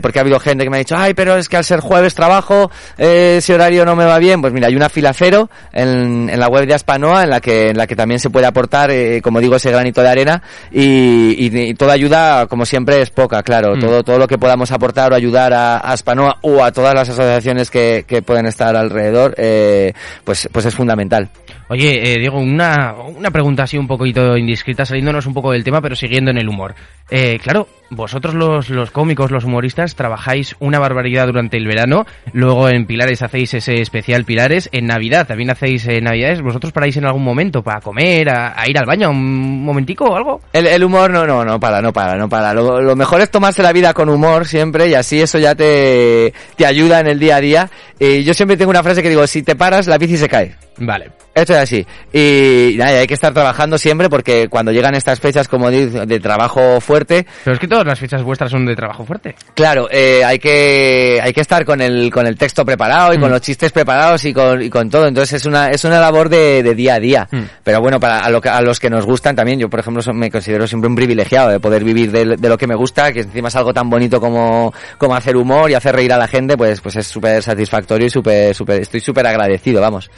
porque 0.00 0.19
ha 0.19 0.22
habido 0.22 0.40
gente 0.40 0.64
que 0.64 0.70
me 0.70 0.76
ha 0.76 0.81
dicho, 0.81 0.96
ay, 0.96 1.14
pero 1.14 1.36
es 1.36 1.48
que 1.48 1.58
al 1.58 1.64
ser 1.64 1.81
juevis 1.81 2.14
trabajo, 2.14 2.70
ese 2.96 3.54
horario 3.54 3.84
no 3.84 3.94
me 3.94 4.04
va 4.04 4.19
bien. 4.19 4.40
Pues 4.40 4.52
mira, 4.52 4.69
hay 4.69 4.76
una 4.76 4.88
fila 4.88 5.12
cero 5.12 5.50
en, 5.72 6.31
en 6.31 6.40
la 6.40 6.48
web 6.48 6.66
de 6.66 6.75
Aspanoa 6.75 7.25
en 7.25 7.31
la 7.31 7.40
que, 7.40 7.74
en 7.75 7.79
la 7.79 7.87
que 7.87 7.97
también 7.97 8.21
se 8.21 8.31
puede 8.31 8.47
aportar, 8.47 8.91
eh, 8.91 9.21
como 9.21 9.41
digo, 9.41 9.56
ese 9.56 9.71
granito 9.71 10.00
de 10.00 10.09
arena 10.09 10.43
y, 10.71 11.35
y, 11.38 11.71
y, 11.71 11.75
toda 11.75 11.93
ayuda, 11.93 12.47
como 12.47 12.65
siempre, 12.65 13.03
es 13.03 13.11
poca, 13.11 13.43
claro. 13.43 13.76
Mm. 13.76 13.81
Todo, 13.81 14.03
todo 14.05 14.19
lo 14.19 14.29
que 14.29 14.38
podamos 14.38 14.71
aportar 14.71 15.12
o 15.12 15.17
ayudar 15.17 15.53
a, 15.53 15.79
a 15.79 15.97
Spanoa 15.97 16.38
o 16.43 16.62
a 16.62 16.73
todas 16.73 16.94
las 16.94 17.09
asociaciones 17.09 17.71
que, 17.71 18.05
que 18.06 18.23
pueden 18.23 18.47
estar 18.47 18.75
alrededor, 18.76 19.35
eh, 19.37 19.93
pues, 20.25 20.49
pues 20.53 20.67
es 20.67 20.75
fundamental. 20.75 21.29
Oye, 21.69 22.12
eh, 22.12 22.19
Diego, 22.19 22.38
una, 22.38 22.94
una 22.94 23.31
pregunta 23.31 23.62
así 23.62 23.79
un 23.79 23.87
poquito 23.87 24.37
indiscreta, 24.37 24.85
saliéndonos 24.85 25.27
un 25.27 25.35
poco 25.35 25.53
del 25.53 25.65
tema, 25.65 25.81
pero 25.81 25.97
siguiendo 25.97 26.31
en 26.31 26.38
el 26.38 26.49
humor. 26.49 26.75
Eh, 27.11 27.38
claro, 27.43 27.69
vosotros 27.91 28.35
los, 28.35 28.69
los 28.69 28.91
cómicos, 28.91 29.31
los 29.31 29.44
humoristas, 29.44 29.94
trabajáis 29.94 30.56
una 30.61 30.79
barbaridad 30.79 31.27
durante 31.27 31.56
el 31.56 31.67
verano, 31.67 32.06
luego 32.32 32.69
en 32.69 32.87
Pilares 32.87 33.23
hacéis 33.23 33.55
ese 33.55 33.81
especial 33.81 34.25
Pilares, 34.25 34.69
en 34.73 34.87
Navidad 34.87 35.27
también 35.27 35.50
hacéis 35.50 35.87
eh, 35.87 36.00
Navidades, 36.03 36.43
¿vosotros 36.43 36.73
paráis 36.73 36.97
en 36.99 37.06
algún 37.06 37.25
momento 37.25 37.62
para 37.64 37.81
comer, 37.81 38.28
a, 38.28 38.69
ir 38.69 38.78
al 38.78 38.87
baño 38.87 39.11
un 39.11 39.64
momentico 39.64 40.05
o 40.05 40.16
algo? 40.16 40.40
El, 40.52 40.84
humor 40.84 41.11
no, 41.11 41.26
no, 41.26 41.44
no 41.44 41.58
para, 41.58 41.81
no 41.81 41.93
para, 41.93 42.16
no 42.16 42.28
para. 42.28 42.55
Lo, 42.55 42.81
lo, 42.81 42.94
mejor 42.94 43.20
es 43.20 43.31
tomarse 43.31 43.62
la 43.62 43.72
vida 43.72 43.93
con 43.94 44.08
humor 44.08 44.46
siempre 44.46 44.88
y 44.88 44.94
así 44.94 45.20
eso 45.20 45.38
ya 45.38 45.55
te, 45.55 46.32
te 46.56 46.66
ayuda 46.66 47.00
en 47.00 47.08
el 47.08 47.19
día 47.19 47.37
a 47.37 47.40
día. 47.40 47.70
Eh, 47.99 48.22
yo 48.22 48.34
siempre 48.34 48.56
tengo 48.56 48.70
una 48.70 48.82
frase 48.82 49.02
que 49.02 49.08
digo, 49.08 49.26
si 49.26 49.43
te 49.43 49.56
paras, 49.56 49.87
la 49.87 49.99
bici 49.99 50.16
se 50.16 50.28
cae. 50.28 50.55
Vale. 50.79 51.11
Esto 51.35 51.53
es 51.53 51.59
así. 51.59 51.87
Y 52.12 52.76
nada, 52.79 53.00
hay 53.00 53.06
que 53.09 53.15
estar 53.15 53.32
trabajando 53.32 53.76
siempre 53.76 54.09
porque 54.09 54.49
cuando 54.49 54.71
llegan 54.71 54.94
estas 54.94 55.19
fechas, 55.19 55.49
como 55.49 55.69
de, 55.69 56.06
de 56.06 56.21
trabajo 56.21 56.81
fuerte. 56.81 57.26
Pero 57.43 57.55
es 57.55 57.61
que 57.61 57.67
todas 57.67 57.85
las 57.85 57.99
fechas 57.99 58.23
vuestras 58.23 58.53
son 58.53 58.65
de 58.65 58.76
trabajo 58.76 59.05
fuerte. 59.05 59.35
Claro, 59.55 59.88
eh, 59.91 60.23
hay 60.25 60.38
que 60.38 61.19
hay 61.21 61.32
que 61.32 61.41
estar 61.41 61.65
con 61.65 61.81
el 61.81 62.12
con 62.12 62.26
el 62.26 62.37
texto 62.37 62.65
preparado 62.65 63.12
y 63.12 63.19
mm. 63.19 63.21
con 63.21 63.31
los 63.32 63.41
chistes 63.41 63.73
preparados 63.73 64.25
y 64.25 64.32
con, 64.32 64.62
y 64.62 64.71
con 64.71 64.88
todo. 64.88 65.09
Entonces 65.09 65.41
es 65.41 65.47
una 65.47 65.71
es 65.71 65.85
una 65.85 65.99
labor 65.99 66.29
de, 66.29 66.62
de 66.62 66.75
día 66.75 66.94
a 66.94 67.00
día. 67.00 67.29
Mm. 67.31 67.43
Pero 67.65 67.81
bueno, 67.81 67.99
para 67.99 68.25
a, 68.25 68.31
lo 68.31 68.41
que, 68.41 68.49
a 68.49 68.61
los 68.61 68.79
que 68.79 68.88
nos 68.88 69.05
gustan 69.05 69.35
también, 69.35 69.59
yo 69.59 69.69
por 69.69 69.81
ejemplo 69.81 70.03
me 70.15 70.31
considero 70.31 70.69
siempre 70.69 70.88
un 70.88 70.94
privilegiado 70.94 71.50
de 71.50 71.59
poder 71.59 71.82
vivir 71.82 72.12
de, 72.12 72.37
de, 72.37 72.49
lo 72.49 72.56
que 72.56 72.69
me 72.69 72.77
gusta, 72.77 73.12
que 73.12 73.20
encima 73.20 73.49
es 73.49 73.56
algo 73.56 73.75
tan 73.75 73.91
bonito 73.91 74.20
como, 74.20 74.73
como 74.99 75.17
hacer 75.17 75.37
humor 75.37 75.69
y 75.69 75.75
hacer 75.75 75.97
reír 75.97 76.12
a 76.12 76.19
la 76.19 76.29
gente, 76.29 76.56
pues 76.56 76.81
pues 76.81 76.94
es 76.94 77.09
súper 77.09 77.43
satisfactorio 77.43 78.06
y 78.06 78.11
súper 78.11 78.55
súper 78.55 78.82
estoy 78.82 79.00
súper 79.00 79.27
agradecido, 79.27 79.81
vamos. 79.81 80.11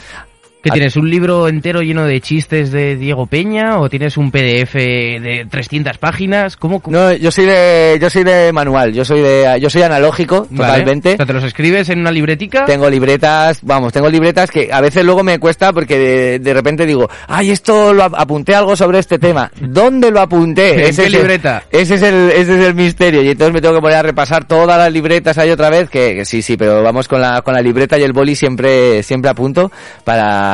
¿Qué 0.66 0.72
tienes? 0.72 0.96
¿Un 0.96 1.08
libro 1.08 1.46
entero 1.46 1.80
lleno 1.80 2.04
de 2.06 2.20
chistes 2.20 2.72
de 2.72 2.96
Diego 2.96 3.26
Peña 3.26 3.78
o 3.78 3.88
tienes 3.88 4.16
un 4.16 4.32
PDF 4.32 4.74
de 4.74 5.46
300 5.48 5.96
páginas? 5.98 6.56
¿Cómo? 6.56 6.82
No, 6.88 7.12
yo 7.12 7.30
soy 7.30 7.44
de 7.44 7.96
yo 8.00 8.10
soy 8.10 8.24
de 8.24 8.52
manual, 8.52 8.92
yo 8.92 9.04
soy 9.04 9.20
de 9.20 9.58
yo 9.60 9.70
soy 9.70 9.82
analógico 9.82 10.48
vale. 10.50 10.72
totalmente. 10.72 11.12
O 11.12 11.16
sea, 11.18 11.26
¿te 11.26 11.32
los 11.34 11.44
escribes 11.44 11.88
en 11.90 12.00
una 12.00 12.10
libretica? 12.10 12.64
Tengo 12.64 12.90
libretas, 12.90 13.60
vamos, 13.62 13.92
tengo 13.92 14.10
libretas 14.10 14.50
que 14.50 14.68
a 14.72 14.80
veces 14.80 15.04
luego 15.04 15.22
me 15.22 15.38
cuesta 15.38 15.72
porque 15.72 15.98
de, 16.00 16.38
de 16.40 16.54
repente 16.54 16.84
digo, 16.84 17.08
"Ay, 17.28 17.52
esto 17.52 17.94
lo 17.94 18.02
apunté 18.02 18.56
algo 18.56 18.74
sobre 18.74 18.98
este 18.98 19.20
tema." 19.20 19.52
¿Dónde 19.60 20.10
lo 20.10 20.20
apunté? 20.20 20.74
¿En 20.74 20.80
ese 20.80 21.04
qué 21.04 21.10
libreta? 21.10 21.62
El, 21.70 21.82
ese 21.82 21.94
es 21.94 22.02
el 22.02 22.30
ese 22.30 22.58
es 22.60 22.66
el 22.66 22.74
misterio 22.74 23.22
y 23.22 23.28
entonces 23.28 23.54
me 23.54 23.60
tengo 23.60 23.76
que 23.76 23.82
poner 23.82 23.98
a 23.98 24.02
repasar 24.02 24.46
todas 24.46 24.76
las 24.78 24.92
libretas 24.92 25.38
ahí 25.38 25.50
otra 25.52 25.70
vez 25.70 25.88
que, 25.88 26.16
que 26.16 26.24
sí, 26.24 26.42
sí, 26.42 26.56
pero 26.56 26.82
vamos 26.82 27.06
con 27.06 27.20
la 27.20 27.42
con 27.42 27.54
la 27.54 27.60
libreta 27.60 27.96
y 27.96 28.02
el 28.02 28.12
boli 28.12 28.34
siempre 28.34 29.04
siempre 29.04 29.30
a 29.30 29.34
punto 29.34 29.70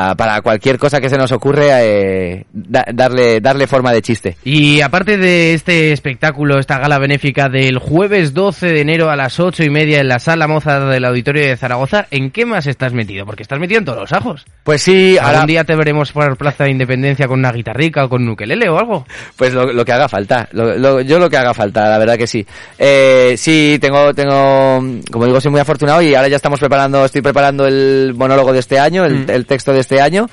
para 0.02 0.32
para, 0.32 0.42
cualquier 0.42 0.78
cosa 0.78 1.00
que 1.00 1.08
se 1.08 1.18
nos 1.18 1.32
ocurre 1.32 1.68
eh, 1.72 2.44
da, 2.52 2.84
darle, 2.92 3.40
darle 3.40 3.66
forma 3.66 3.92
de 3.92 4.02
chiste. 4.02 4.36
Y 4.44 4.80
aparte 4.80 5.16
de 5.16 5.54
este 5.54 5.92
espectáculo, 5.92 6.58
esta 6.58 6.78
gala 6.78 6.98
benéfica 6.98 7.48
del 7.48 7.78
jueves 7.78 8.34
12 8.34 8.66
de 8.68 8.80
enero 8.80 9.10
a 9.10 9.16
las 9.16 9.38
ocho 9.40 9.62
y 9.62 9.70
media 9.70 10.00
en 10.00 10.08
la 10.08 10.18
sala 10.18 10.46
moza 10.46 10.80
del 10.80 11.04
Auditorio 11.04 11.46
de 11.46 11.56
Zaragoza, 11.56 12.06
¿en 12.10 12.30
qué 12.30 12.46
más 12.46 12.66
estás 12.66 12.92
metido? 12.92 13.26
Porque 13.26 13.42
estás 13.42 13.58
metido 13.58 13.78
en 13.78 13.84
todos 13.84 14.00
los 14.00 14.12
ajos. 14.12 14.44
Pues 14.62 14.82
sí, 14.82 15.18
algún 15.18 15.46
día 15.46 15.64
te 15.64 15.74
veremos 15.74 16.12
por 16.12 16.36
Plaza 16.36 16.64
de 16.64 16.70
Independencia 16.70 17.26
con 17.26 17.38
una 17.38 17.52
guitarrica 17.52 18.04
o 18.04 18.08
con 18.08 18.22
un 18.22 18.30
ukelele 18.30 18.68
o 18.68 18.78
algo. 18.78 19.06
Pues 19.36 19.52
lo, 19.52 19.72
lo 19.72 19.84
que 19.84 19.92
haga 19.92 20.08
falta, 20.08 20.48
lo, 20.52 20.76
lo, 20.78 21.00
yo 21.00 21.18
lo 21.18 21.28
que 21.28 21.36
haga 21.36 21.54
falta, 21.54 21.88
la 21.88 21.98
verdad 21.98 22.16
que 22.16 22.26
sí. 22.26 22.46
Eh, 22.78 23.34
sí, 23.36 23.78
tengo, 23.80 24.14
tengo, 24.14 24.82
como 25.10 25.26
digo, 25.26 25.40
soy 25.40 25.50
muy 25.50 25.60
afortunado 25.60 26.00
y 26.02 26.14
ahora 26.14 26.28
ya 26.28 26.36
estamos 26.36 26.60
preparando, 26.60 27.04
estoy 27.04 27.22
preparando 27.22 27.66
el 27.66 28.14
monólogo 28.16 28.52
de 28.52 28.60
este 28.60 28.78
año, 28.78 29.04
el, 29.04 29.26
mm. 29.26 29.30
el 29.30 29.46
texto 29.46 29.72
de 29.72 29.80
este 29.80 29.91
año. 30.00 30.28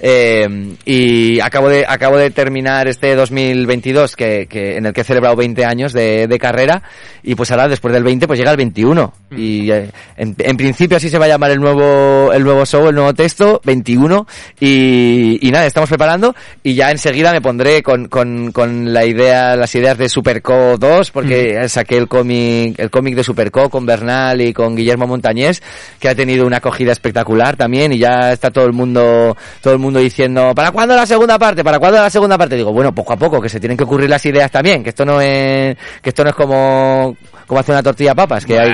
Eh, 0.00 0.76
y 0.84 1.40
acabo 1.40 1.68
de, 1.68 1.84
acabo 1.86 2.16
de 2.16 2.30
terminar 2.30 2.88
este 2.88 3.14
2022 3.14 4.16
que, 4.16 4.46
que, 4.48 4.76
en 4.76 4.86
el 4.86 4.92
que 4.92 5.02
he 5.02 5.04
celebrado 5.04 5.36
20 5.36 5.64
años 5.64 5.92
de, 5.92 6.26
de 6.26 6.38
carrera. 6.38 6.82
Y 7.22 7.34
pues 7.34 7.50
ahora 7.50 7.68
después 7.68 7.92
del 7.92 8.02
20 8.02 8.26
pues 8.26 8.38
llega 8.38 8.50
el 8.50 8.56
21 8.56 9.12
mm. 9.30 9.38
y 9.38 9.70
eh, 9.70 9.90
en, 10.16 10.34
en, 10.38 10.56
principio 10.56 10.96
así 10.96 11.10
se 11.10 11.18
va 11.18 11.26
a 11.26 11.28
llamar 11.28 11.50
el 11.50 11.60
nuevo, 11.60 12.32
el 12.32 12.42
nuevo 12.42 12.64
show, 12.64 12.88
el 12.88 12.94
nuevo 12.94 13.12
texto, 13.12 13.60
21 13.64 14.26
y, 14.58 15.46
y 15.46 15.50
nada, 15.50 15.66
estamos 15.66 15.90
preparando. 15.90 16.34
Y 16.62 16.74
ya 16.74 16.90
enseguida 16.90 17.32
me 17.32 17.42
pondré 17.42 17.82
con, 17.82 18.08
con, 18.08 18.52
con 18.52 18.94
la 18.94 19.04
idea, 19.04 19.54
las 19.56 19.74
ideas 19.74 19.98
de 19.98 20.08
Superco 20.08 20.78
2 20.78 21.10
porque 21.10 21.60
mm. 21.62 21.68
saqué 21.68 21.98
el 21.98 22.08
cómic, 22.08 22.78
el 22.78 22.90
cómic 22.90 23.16
de 23.16 23.24
Superco 23.24 23.68
con 23.68 23.84
Bernal 23.84 24.40
y 24.40 24.54
con 24.54 24.74
Guillermo 24.74 25.06
Montañés 25.06 25.62
que 25.98 26.08
ha 26.08 26.14
tenido 26.14 26.46
una 26.46 26.58
acogida 26.58 26.92
espectacular 26.92 27.56
también. 27.56 27.92
Y 27.92 27.98
ya 27.98 28.32
está 28.32 28.50
todo 28.50 28.64
el 28.64 28.72
mundo, 28.72 29.36
todo 29.60 29.74
el 29.74 29.78
mundo 29.78 29.89
mundo 29.90 30.00
diciendo, 30.00 30.52
¿para 30.54 30.70
cuándo 30.70 30.94
la 30.96 31.06
segunda 31.06 31.38
parte? 31.38 31.62
¿Para 31.64 31.78
cuándo 31.78 31.98
la 32.00 32.10
segunda 32.10 32.36
parte? 32.38 32.56
Digo, 32.56 32.72
bueno, 32.72 32.94
poco 32.94 33.12
a 33.12 33.16
poco, 33.16 33.40
que 33.40 33.48
se 33.48 33.60
tienen 33.60 33.76
que 33.76 33.84
ocurrir 33.84 34.08
las 34.08 34.24
ideas 34.26 34.50
también, 34.50 34.82
que 34.82 34.90
esto 34.90 35.04
no 35.04 35.20
es, 35.20 35.76
que 36.02 36.08
esto 36.10 36.22
no 36.24 36.30
es 36.30 36.36
como, 36.36 37.16
como 37.46 37.60
hacer 37.60 37.74
una 37.74 37.82
tortilla 37.82 38.10
de 38.10 38.16
papas, 38.16 38.44
que 38.46 38.58
hay... 38.58 38.72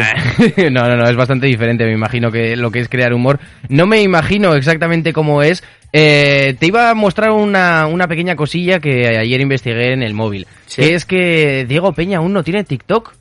no, 0.71 0.89
no, 0.89 0.97
no, 0.97 1.09
es 1.09 1.17
bastante 1.17 1.47
diferente, 1.47 1.85
me 1.85 1.93
imagino 1.93 2.31
que 2.31 2.57
lo 2.57 2.71
que 2.71 2.81
es 2.81 2.89
crear 2.89 3.13
humor. 3.13 3.39
No 3.69 3.87
me 3.87 4.01
imagino 4.03 4.55
exactamente 4.55 5.13
cómo 5.13 5.43
es. 5.43 5.63
Eh, 5.93 6.57
te 6.59 6.67
iba 6.67 6.91
a 6.91 6.95
mostrar 6.95 7.31
una, 7.31 7.87
una 7.87 8.07
pequeña 8.09 8.37
cosilla 8.37 8.81
que 8.81 9.07
ayer 9.19 9.41
investigué 9.41 9.93
en 9.93 10.03
el 10.03 10.13
móvil. 10.15 10.47
Sí. 10.67 10.83
Que 10.83 10.95
es 10.95 11.05
que 11.07 11.65
Diego 11.69 11.93
Peña 11.93 12.19
aún 12.19 12.33
no 12.33 12.43
tiene 12.43 12.65
TikTok. 12.65 13.15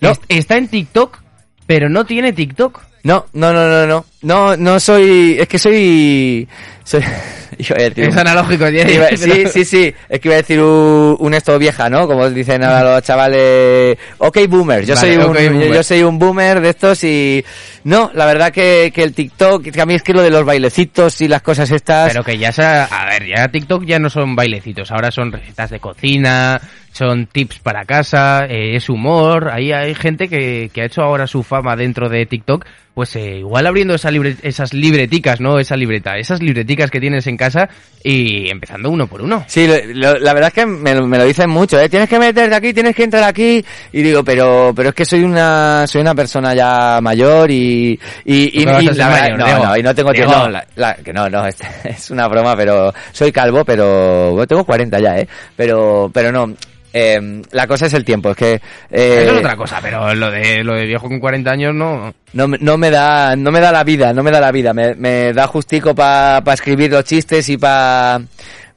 No. 0.00 0.10
Est- 0.10 0.24
Está 0.28 0.56
en 0.56 0.68
TikTok, 0.68 1.18
pero 1.66 1.88
no 1.88 2.04
tiene 2.06 2.32
TikTok. 2.32 2.80
No, 3.04 3.26
no, 3.32 3.52
no, 3.52 3.68
no, 3.68 3.86
no, 3.86 4.04
no, 4.22 4.56
no 4.56 4.78
soy, 4.80 5.36
es 5.40 5.48
que 5.48 5.58
soy, 5.58 6.46
soy, 6.84 7.00
decir 7.58 8.04
Es 8.04 8.16
analógico. 8.16 8.64
pero- 8.70 9.16
sí, 9.16 9.44
sí, 9.52 9.64
sí, 9.64 9.94
es 10.08 10.20
que 10.20 10.28
iba 10.28 10.34
a 10.34 10.42
decir 10.42 10.60
un, 10.60 11.16
un 11.18 11.34
esto 11.34 11.58
vieja, 11.58 11.90
¿no? 11.90 12.06
Como 12.06 12.30
dicen 12.30 12.62
ahora 12.62 12.94
los 12.94 13.02
chavales, 13.02 13.98
ok 14.18 14.38
boomer, 14.48 14.84
yo 14.86 14.94
Vale, 14.94 15.14
soy 15.14 15.16
un, 15.24 15.26
boomer. 15.32 15.72
yo 15.74 15.82
soy 15.82 16.02
un 16.04 16.18
boomer 16.18 16.60
de 16.60 16.68
estos 16.70 17.02
y, 17.02 17.44
no, 17.84 18.12
la 18.14 18.24
verdad 18.26 18.52
que, 18.52 18.92
que 18.94 19.02
el 19.02 19.14
TikTok, 19.14 19.64
que 19.70 19.80
a 19.82 19.86
mí 19.86 19.94
es 19.94 20.02
que 20.04 20.12
lo 20.12 20.22
de 20.22 20.30
los 20.30 20.44
bailecitos 20.44 21.20
y 21.22 21.26
las 21.28 21.42
cosas 21.42 21.70
estas, 21.72 22.12
Pero 22.12 22.22
que 22.22 22.38
ya 22.38 22.52
sea, 22.52 22.84
a 22.84 23.06
ver, 23.06 23.26
ya 23.26 23.48
TikTok 23.48 23.84
ya 23.84 23.98
no 23.98 24.10
son 24.10 24.36
bailecitos, 24.36 24.92
ahora 24.92 25.10
son 25.10 25.32
recetas 25.32 25.70
de 25.70 25.80
cocina, 25.80 26.60
son 26.92 27.26
tips 27.26 27.58
para 27.60 27.84
casa, 27.84 28.44
eh, 28.46 28.76
es 28.76 28.88
humor, 28.90 29.48
ahí 29.50 29.72
hay 29.72 29.94
gente 29.94 30.28
que, 30.28 30.70
que 30.72 30.82
ha 30.82 30.84
hecho 30.84 31.00
ahora 31.02 31.26
su 31.26 31.42
fama 31.42 31.74
dentro 31.74 32.08
de 32.10 32.26
TikTok, 32.26 32.66
pues 32.92 33.16
eh, 33.16 33.38
igual 33.38 33.66
abriendo 33.66 33.94
esa 33.94 34.10
libre- 34.10 34.36
esas 34.42 34.74
libreticas, 34.74 35.40
¿no? 35.40 35.58
Esa 35.58 35.74
libreta, 35.76 36.18
esas 36.18 36.42
libreticas 36.42 36.90
que 36.90 37.00
tienes 37.00 37.26
en 37.26 37.38
casa 37.38 37.70
y 38.04 38.50
empezando 38.50 38.90
uno 38.90 39.06
por 39.06 39.22
uno. 39.22 39.42
Sí, 39.48 39.66
lo- 39.94 40.18
la 40.18 40.34
verdad 40.34 40.48
es 40.48 40.52
que 40.54 40.66
me, 40.66 40.94
lo- 40.94 41.06
me 41.06 41.16
lo 41.16 41.24
dicen 41.24 41.48
mucho, 41.48 41.80
¿eh? 41.80 41.88
Tienes 41.88 42.10
que 42.10 42.18
meterte 42.18 42.54
aquí, 42.54 42.74
tienes 42.74 42.94
que 42.94 43.04
entrar 43.04 43.24
aquí. 43.24 43.64
Y 43.94 44.02
digo, 44.02 44.22
pero, 44.22 44.74
pero 44.76 44.90
es 44.90 44.94
que 44.94 45.06
soy 45.06 45.22
una, 45.22 45.86
soy 45.86 46.02
una 46.02 46.14
persona 46.14 46.52
ya 46.54 46.98
mayor 47.00 47.50
y, 47.50 47.98
y, 48.26 48.60
y, 48.60 48.64
¿Cómo 48.66 48.74
vas 48.74 48.82
y 48.84 48.86
la 48.88 49.08
verdad- 49.08 49.20
mayor, 49.22 49.38
no, 49.38 49.44
Diego? 49.46 49.64
no, 49.64 49.76
y 49.78 49.82
no 49.82 49.94
tengo 49.94 50.12
tiempo. 50.12 50.32
No, 50.36 50.48
la- 50.50 50.66
la- 50.76 50.94
que 50.96 51.12
no, 51.14 51.30
no, 51.30 51.46
este- 51.46 51.66
es 51.88 52.10
una 52.10 52.28
broma, 52.28 52.54
pero 52.54 52.92
soy 53.12 53.32
calvo, 53.32 53.64
pero, 53.64 54.32
bueno, 54.32 54.46
tengo 54.46 54.64
40 54.66 55.00
ya, 55.00 55.16
¿eh? 55.16 55.26
Pero, 55.56 56.10
pero 56.12 56.30
no. 56.30 56.54
Eh, 56.92 57.42
la 57.52 57.66
cosa 57.66 57.86
es 57.86 57.94
el 57.94 58.04
tiempo, 58.04 58.30
es 58.32 58.36
que, 58.36 58.52
eh, 58.90 59.20
Eso 59.22 59.32
es 59.32 59.38
otra 59.38 59.56
cosa, 59.56 59.78
pero 59.80 60.14
lo 60.14 60.30
de, 60.30 60.62
lo 60.62 60.74
de 60.74 60.84
viejo 60.86 61.08
con 61.08 61.20
40 61.20 61.50
años 61.50 61.74
no... 61.74 62.12
no, 62.34 62.48
me- 62.48 62.58
no 62.60 62.76
me 62.76 62.90
da, 62.90 63.34
no 63.36 63.50
me 63.50 63.60
da 63.60 63.72
la 63.72 63.82
vida, 63.84 64.12
no 64.12 64.22
me 64.22 64.30
da 64.30 64.40
la 64.40 64.52
vida, 64.52 64.74
me, 64.74 64.94
me 64.94 65.32
da 65.32 65.46
justico 65.46 65.94
para 65.94 66.42
escribir 66.52 66.90
los 66.90 67.04
chistes 67.04 67.48
y 67.48 67.56
pa, 67.56 68.20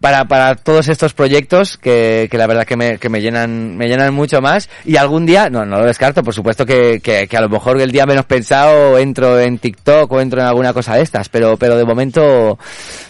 para, 0.06 0.26
para 0.26 0.54
todos 0.54 0.88
estos 0.88 1.16
proyectos 1.16 1.80
que, 1.80 2.28
que 2.30 2.38
la 2.38 2.46
verdad 2.46 2.64
que 2.64 2.78
me, 2.78 3.00
que 3.00 3.10
me 3.10 3.22
llenan, 3.22 3.76
me 3.76 3.88
llenan 3.88 4.14
mucho 4.14 4.40
más 4.40 4.70
y 4.86 4.98
algún 4.98 5.26
día, 5.26 5.50
no, 5.50 5.66
no 5.66 5.80
lo 5.80 5.86
descarto, 5.88 6.22
por 6.22 6.36
supuesto 6.36 6.64
que, 6.64 7.00
que, 7.02 7.28
a 7.36 7.42
lo 7.42 7.50
mejor 7.50 7.82
el 7.82 7.90
día 7.90 8.06
menos 8.06 8.26
pensado 8.26 9.00
entro 9.00 9.40
en 9.40 9.58
TikTok 9.58 10.12
o 10.12 10.22
entro 10.22 10.42
en 10.42 10.46
alguna 10.46 10.74
cosa 10.74 10.94
de 10.94 11.02
estas, 11.02 11.28
pero, 11.30 11.58
pero 11.58 11.76
de 11.76 11.86
momento, 11.86 12.60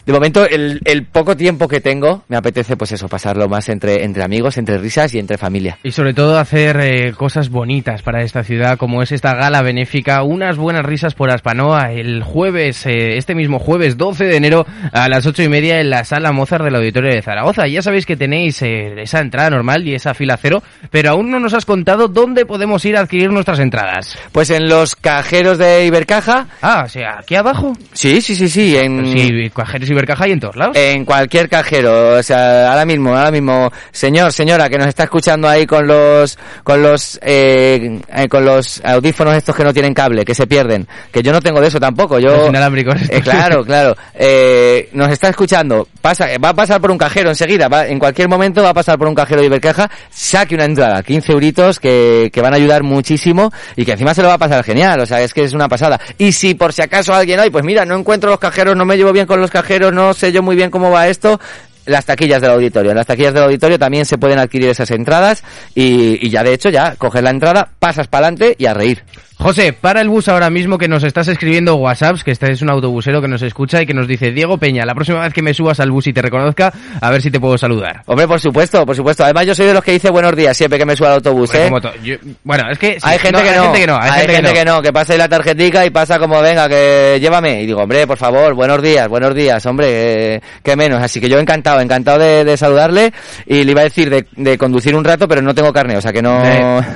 de 0.05 0.13
momento 0.13 0.47
el, 0.47 1.05
poco 1.11 1.35
tiempo 1.35 1.67
que 1.67 1.81
tengo 1.81 2.23
me 2.29 2.37
apetece 2.37 2.77
pues 2.77 2.93
eso, 2.93 3.09
pasarlo 3.09 3.49
más 3.49 3.67
entre, 3.67 4.05
entre 4.05 4.23
amigos, 4.23 4.57
entre 4.57 4.77
risas 4.77 5.13
y 5.15 5.19
entre 5.19 5.37
familia. 5.37 5.77
Y 5.83 5.91
sobre 5.91 6.13
todo 6.13 6.39
hacer 6.39 6.79
eh, 6.79 7.11
cosas 7.11 7.49
bonitas 7.49 8.03
para 8.03 8.21
esta 8.23 8.45
ciudad, 8.45 8.77
como 8.77 9.01
es 9.01 9.11
esta 9.11 9.35
gala 9.35 9.61
benéfica, 9.63 10.23
unas 10.23 10.55
buenas 10.55 10.85
risas 10.85 11.13
por 11.13 11.29
Aspanoa, 11.29 11.91
el 11.91 12.23
jueves, 12.23 12.85
eh, 12.85 13.17
este 13.17 13.35
mismo 13.35 13.59
jueves 13.59 13.97
12 13.97 14.23
de 14.23 14.37
enero 14.37 14.65
a 14.93 15.09
las 15.09 15.25
ocho 15.25 15.43
y 15.43 15.49
media 15.49 15.81
en 15.81 15.89
la 15.89 16.05
sala 16.05 16.31
Mozart 16.31 16.63
del 16.63 16.84
Auditorio 16.85 17.13
de 17.13 17.21
Zaragoza. 17.21 17.67
Ya 17.67 17.81
sabéis 17.81 18.05
que 18.05 18.15
tenéis 18.15 18.61
eh, 18.61 18.93
esa 19.01 19.19
entrada 19.19 19.49
normal 19.49 19.87
y 19.87 19.95
esa 19.95 20.13
fila 20.13 20.37
cero, 20.41 20.61
pero 20.91 21.11
aún 21.11 21.31
no 21.31 21.39
nos 21.39 21.53
has 21.53 21.65
contado 21.65 22.07
dónde 22.07 22.45
podemos 22.45 22.83
ir 22.85 22.95
a 22.97 23.01
adquirir 23.01 23.31
nuestras 23.31 23.59
entradas. 23.59 24.17
Pues 24.31 24.49
en 24.49 24.67
los 24.69 24.95
cajeros 24.95 25.57
de 25.57 25.85
Ibercaja, 25.85 26.47
Ah, 26.61 26.83
o 26.85 26.89
sea, 26.89 27.17
aquí 27.19 27.35
abajo. 27.35 27.73
sí, 27.93 28.21
sí, 28.21 28.35
sí, 28.35 28.47
sí, 28.49 28.77
en... 28.77 29.05
Sí, 29.11 29.49
cajeros 29.55 29.89
y 29.89 29.93
Bercaja 29.93 30.27
y 30.27 30.31
en 30.31 30.39
todos 30.39 30.55
lados. 30.55 30.77
En 30.77 31.05
cualquier 31.05 31.49
cajero, 31.49 32.17
o 32.17 32.23
sea, 32.23 32.71
ahora 32.71 32.85
mismo, 32.85 33.15
ahora 33.15 33.31
mismo, 33.31 33.71
señor, 33.91 34.31
señora, 34.31 34.69
que 34.69 34.77
nos 34.77 34.87
está 34.87 35.03
escuchando 35.03 35.47
ahí 35.47 35.65
con 35.65 35.87
los, 35.87 36.37
con 36.63 36.81
los, 36.81 37.19
eh, 37.23 37.99
eh, 38.15 38.27
con 38.27 38.45
los 38.45 38.81
audífonos 38.85 39.35
estos 39.35 39.55
que 39.55 39.63
no 39.63 39.73
tienen 39.73 39.93
cable, 39.93 40.23
que 40.25 40.35
se 40.35 40.45
pierden, 40.47 40.87
que 41.11 41.23
yo 41.23 41.31
no 41.31 41.41
tengo 41.41 41.59
de 41.61 41.67
eso 41.67 41.79
tampoco, 41.79 42.19
yo, 42.19 42.29
Los 42.35 42.49
inalámbricos. 42.49 42.95
Eh, 43.09 43.21
claro, 43.21 43.63
claro, 43.63 43.95
eh, 44.13 44.89
nos 44.93 45.09
está 45.09 45.29
escuchando, 45.29 45.87
pasa, 46.01 46.27
va 46.43 46.49
a 46.49 46.53
pasar 46.65 46.81
por 46.81 46.91
un 46.91 46.97
cajero 46.97 47.29
enseguida, 47.29 47.67
va- 47.67 47.87
en 47.87 47.99
cualquier 47.99 48.27
momento 48.27 48.61
va 48.63 48.69
a 48.69 48.73
pasar 48.73 48.97
por 48.97 49.07
un 49.07 49.15
cajero 49.15 49.41
de 49.41 49.47
Ibercaja, 49.47 49.89
saque 50.09 50.55
una 50.55 50.65
entrada, 50.65 51.03
15 51.03 51.31
euritos 51.31 51.79
que, 51.79 52.29
que 52.33 52.41
van 52.41 52.53
a 52.53 52.57
ayudar 52.57 52.83
muchísimo 52.83 53.51
y 53.75 53.85
que 53.85 53.91
encima 53.93 54.13
se 54.13 54.21
lo 54.21 54.27
va 54.29 54.33
a 54.35 54.37
pasar 54.37 54.63
genial, 54.63 54.99
o 54.99 55.05
sea, 55.05 55.21
es 55.21 55.33
que 55.33 55.43
es 55.43 55.53
una 55.53 55.67
pasada. 55.69 55.99
Y 56.17 56.31
si 56.31 56.53
por 56.55 56.73
si 56.73 56.81
acaso 56.81 57.13
alguien, 57.13 57.39
ay, 57.39 57.49
pues 57.49 57.63
mira, 57.63 57.85
no 57.85 57.95
encuentro 57.97 58.29
los 58.29 58.39
cajeros, 58.39 58.75
no 58.75 58.85
me 58.85 58.97
llevo 58.97 59.11
bien 59.13 59.25
con 59.27 59.39
los 59.39 59.51
cajeros, 59.51 59.93
no 59.93 60.13
sé 60.13 60.31
yo 60.31 60.41
muy 60.41 60.55
bien 60.55 60.71
cómo 60.71 60.89
va 60.91 61.07
esto, 61.07 61.39
las 61.85 62.03
taquillas 62.05 62.41
del 62.41 62.49
auditorio. 62.51 62.91
En 62.91 62.97
las 62.97 63.05
taquillas 63.05 63.33
del 63.33 63.43
auditorio 63.43 63.77
también 63.77 64.05
se 64.05 64.17
pueden 64.17 64.39
adquirir 64.39 64.69
esas 64.69 64.89
entradas 64.91 65.43
y, 65.75 66.25
y 66.25 66.29
ya 66.31 66.43
de 66.43 66.53
hecho 66.53 66.69
ya 66.69 66.95
coges 66.95 67.21
la 67.21 67.29
entrada, 67.29 67.69
pasas 67.79 68.07
para 68.07 68.27
adelante 68.27 68.55
y 68.57 68.65
a 68.65 68.73
reír. 68.73 69.03
José, 69.37 69.73
para 69.73 69.99
el 69.99 70.07
bus 70.07 70.29
ahora 70.29 70.49
mismo 70.49 70.77
que 70.77 70.87
nos 70.87 71.03
estás 71.03 71.27
escribiendo 71.27 71.75
WhatsApps, 71.75 72.23
que 72.23 72.31
este 72.31 72.51
es 72.53 72.61
un 72.61 72.69
autobusero 72.69 73.21
que 73.21 73.27
nos 73.27 73.41
escucha 73.41 73.81
y 73.81 73.85
que 73.85 73.93
nos 73.93 74.07
dice, 74.07 74.31
Diego 74.31 74.57
Peña, 74.57 74.85
la 74.85 74.95
próxima 74.95 75.19
vez 75.19 75.33
que 75.33 75.41
me 75.41 75.53
subas 75.53 75.79
al 75.81 75.91
bus 75.91 76.07
y 76.07 76.13
te 76.13 76.21
reconozca, 76.21 76.71
a 77.01 77.09
ver 77.11 77.21
si 77.21 77.29
te 77.29 77.39
puedo 77.39 77.57
saludar. 77.57 78.01
Hombre, 78.05 78.27
por 78.29 78.39
supuesto, 78.39 78.85
por 78.85 78.95
supuesto. 78.95 79.25
Además 79.25 79.45
yo 79.45 79.53
soy 79.53 79.65
de 79.67 79.73
los 79.73 79.83
que 79.83 79.91
dice 79.91 80.09
buenos 80.09 80.35
días 80.37 80.55
siempre 80.55 80.79
que 80.79 80.85
me 80.85 80.95
subo 80.95 81.07
al 81.07 81.13
autobús, 81.15 81.51
Bueno, 81.51 81.65
¿eh? 81.77 81.81
como 81.81 81.95
yo- 82.03 82.15
bueno, 82.43 82.63
es 82.71 82.79
que... 82.79 82.93
sí, 82.93 82.99
hay 83.03 83.19
gente 83.19 83.43
que 83.43 83.49
hay 83.49 83.55
no, 83.57 83.63
gente 83.65 83.79
que 83.81 83.87
no, 83.87 83.97
hay, 83.99 84.11
gente, 84.27 84.53
que, 84.53 84.65
no. 84.65 84.81
que 84.81 84.93
pasa 84.93 85.13
ahí 85.13 85.19
la 85.19 85.27
tarjetica 85.27 85.85
y 85.85 85.89
pasa 85.89 86.17
como, 86.17 86.41
venga, 86.41 86.69
que 86.69 87.17
llévame. 87.19 87.61
Y 87.61 87.65
digo, 87.65 87.81
hombre, 87.81 88.07
por 88.07 88.17
favor, 88.17 88.53
buenos 88.55 88.81
días, 88.81 89.07
buenos 89.09 89.35
días, 89.35 89.63
hombre, 89.65 89.87
que, 89.87 90.41
que 90.63 90.75
menos. 90.77 91.03
Así 91.03 91.19
que 91.19 91.27
yo 91.27 91.37
encantado, 91.39 91.81
encantado 91.81 92.19
de, 92.19 92.45
de 92.45 92.55
saludarle 92.55 93.11
y 93.45 93.65
le 93.65 93.71
iba 93.71 93.81
a 93.81 93.85
decir 93.85 94.09
de, 94.09 94.25
de 94.37 94.57
conducir 94.57 94.95
un 94.95 95.03
rato, 95.03 95.27
pero 95.27 95.41
no 95.41 95.53
tengo 95.53 95.73
carne, 95.73 95.97
o 95.97 96.01
sea 96.01 96.13
que 96.13 96.21
no... 96.21 96.41
Eh. 96.43 96.81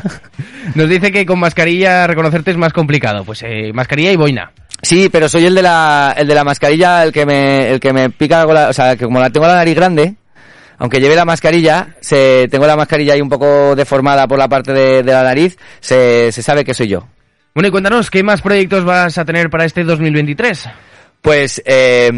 Nos 0.75 0.87
dice 0.87 1.11
que 1.11 1.25
con 1.25 1.39
mascarilla 1.39 2.05
reconocerte 2.29 2.51
es 2.51 2.57
más 2.57 2.73
complicado. 2.73 3.23
Pues 3.23 3.43
eh, 3.43 3.71
mascarilla 3.73 4.11
y 4.11 4.15
boina. 4.15 4.51
Sí, 4.81 5.09
pero 5.11 5.27
soy 5.27 5.45
el 5.45 5.55
de 5.55 5.61
la, 5.61 6.13
el 6.17 6.27
de 6.27 6.35
la 6.35 6.43
mascarilla, 6.43 7.03
el 7.03 7.11
que 7.11 7.25
me, 7.25 7.69
el 7.69 7.79
que 7.79 7.91
me 7.91 8.09
pica, 8.09 8.45
con 8.45 8.53
la- 8.55 8.69
o 8.69 8.73
sea, 8.73 8.95
que 8.95 9.05
como 9.05 9.19
la 9.19 9.29
tengo 9.29 9.45
la 9.45 9.55
nariz 9.55 9.75
grande, 9.75 10.15
aunque 10.77 11.01
lleve 11.01 11.15
la 11.15 11.25
mascarilla, 11.25 11.95
se, 11.99 12.47
tengo 12.49 12.65
la 12.65 12.77
mascarilla 12.77 13.13
ahí 13.13 13.21
un 13.21 13.27
poco 13.29 13.75
deformada 13.75 14.25
por 14.27 14.39
la 14.39 14.47
parte 14.47 14.71
de, 14.71 15.03
de 15.03 15.11
la 15.11 15.23
nariz, 15.23 15.57
se, 15.81 16.31
se 16.31 16.41
sabe 16.41 16.63
que 16.63 16.73
soy 16.73 16.87
yo. 16.87 17.07
Bueno, 17.53 17.67
y 17.67 17.71
cuéntanos, 17.71 18.09
¿qué 18.09 18.23
más 18.23 18.41
proyectos 18.41 18.85
vas 18.85 19.17
a 19.17 19.25
tener 19.25 19.49
para 19.49 19.65
este 19.65 19.83
2023? 19.83 20.69
Pues, 21.21 21.61
eh, 21.65 22.09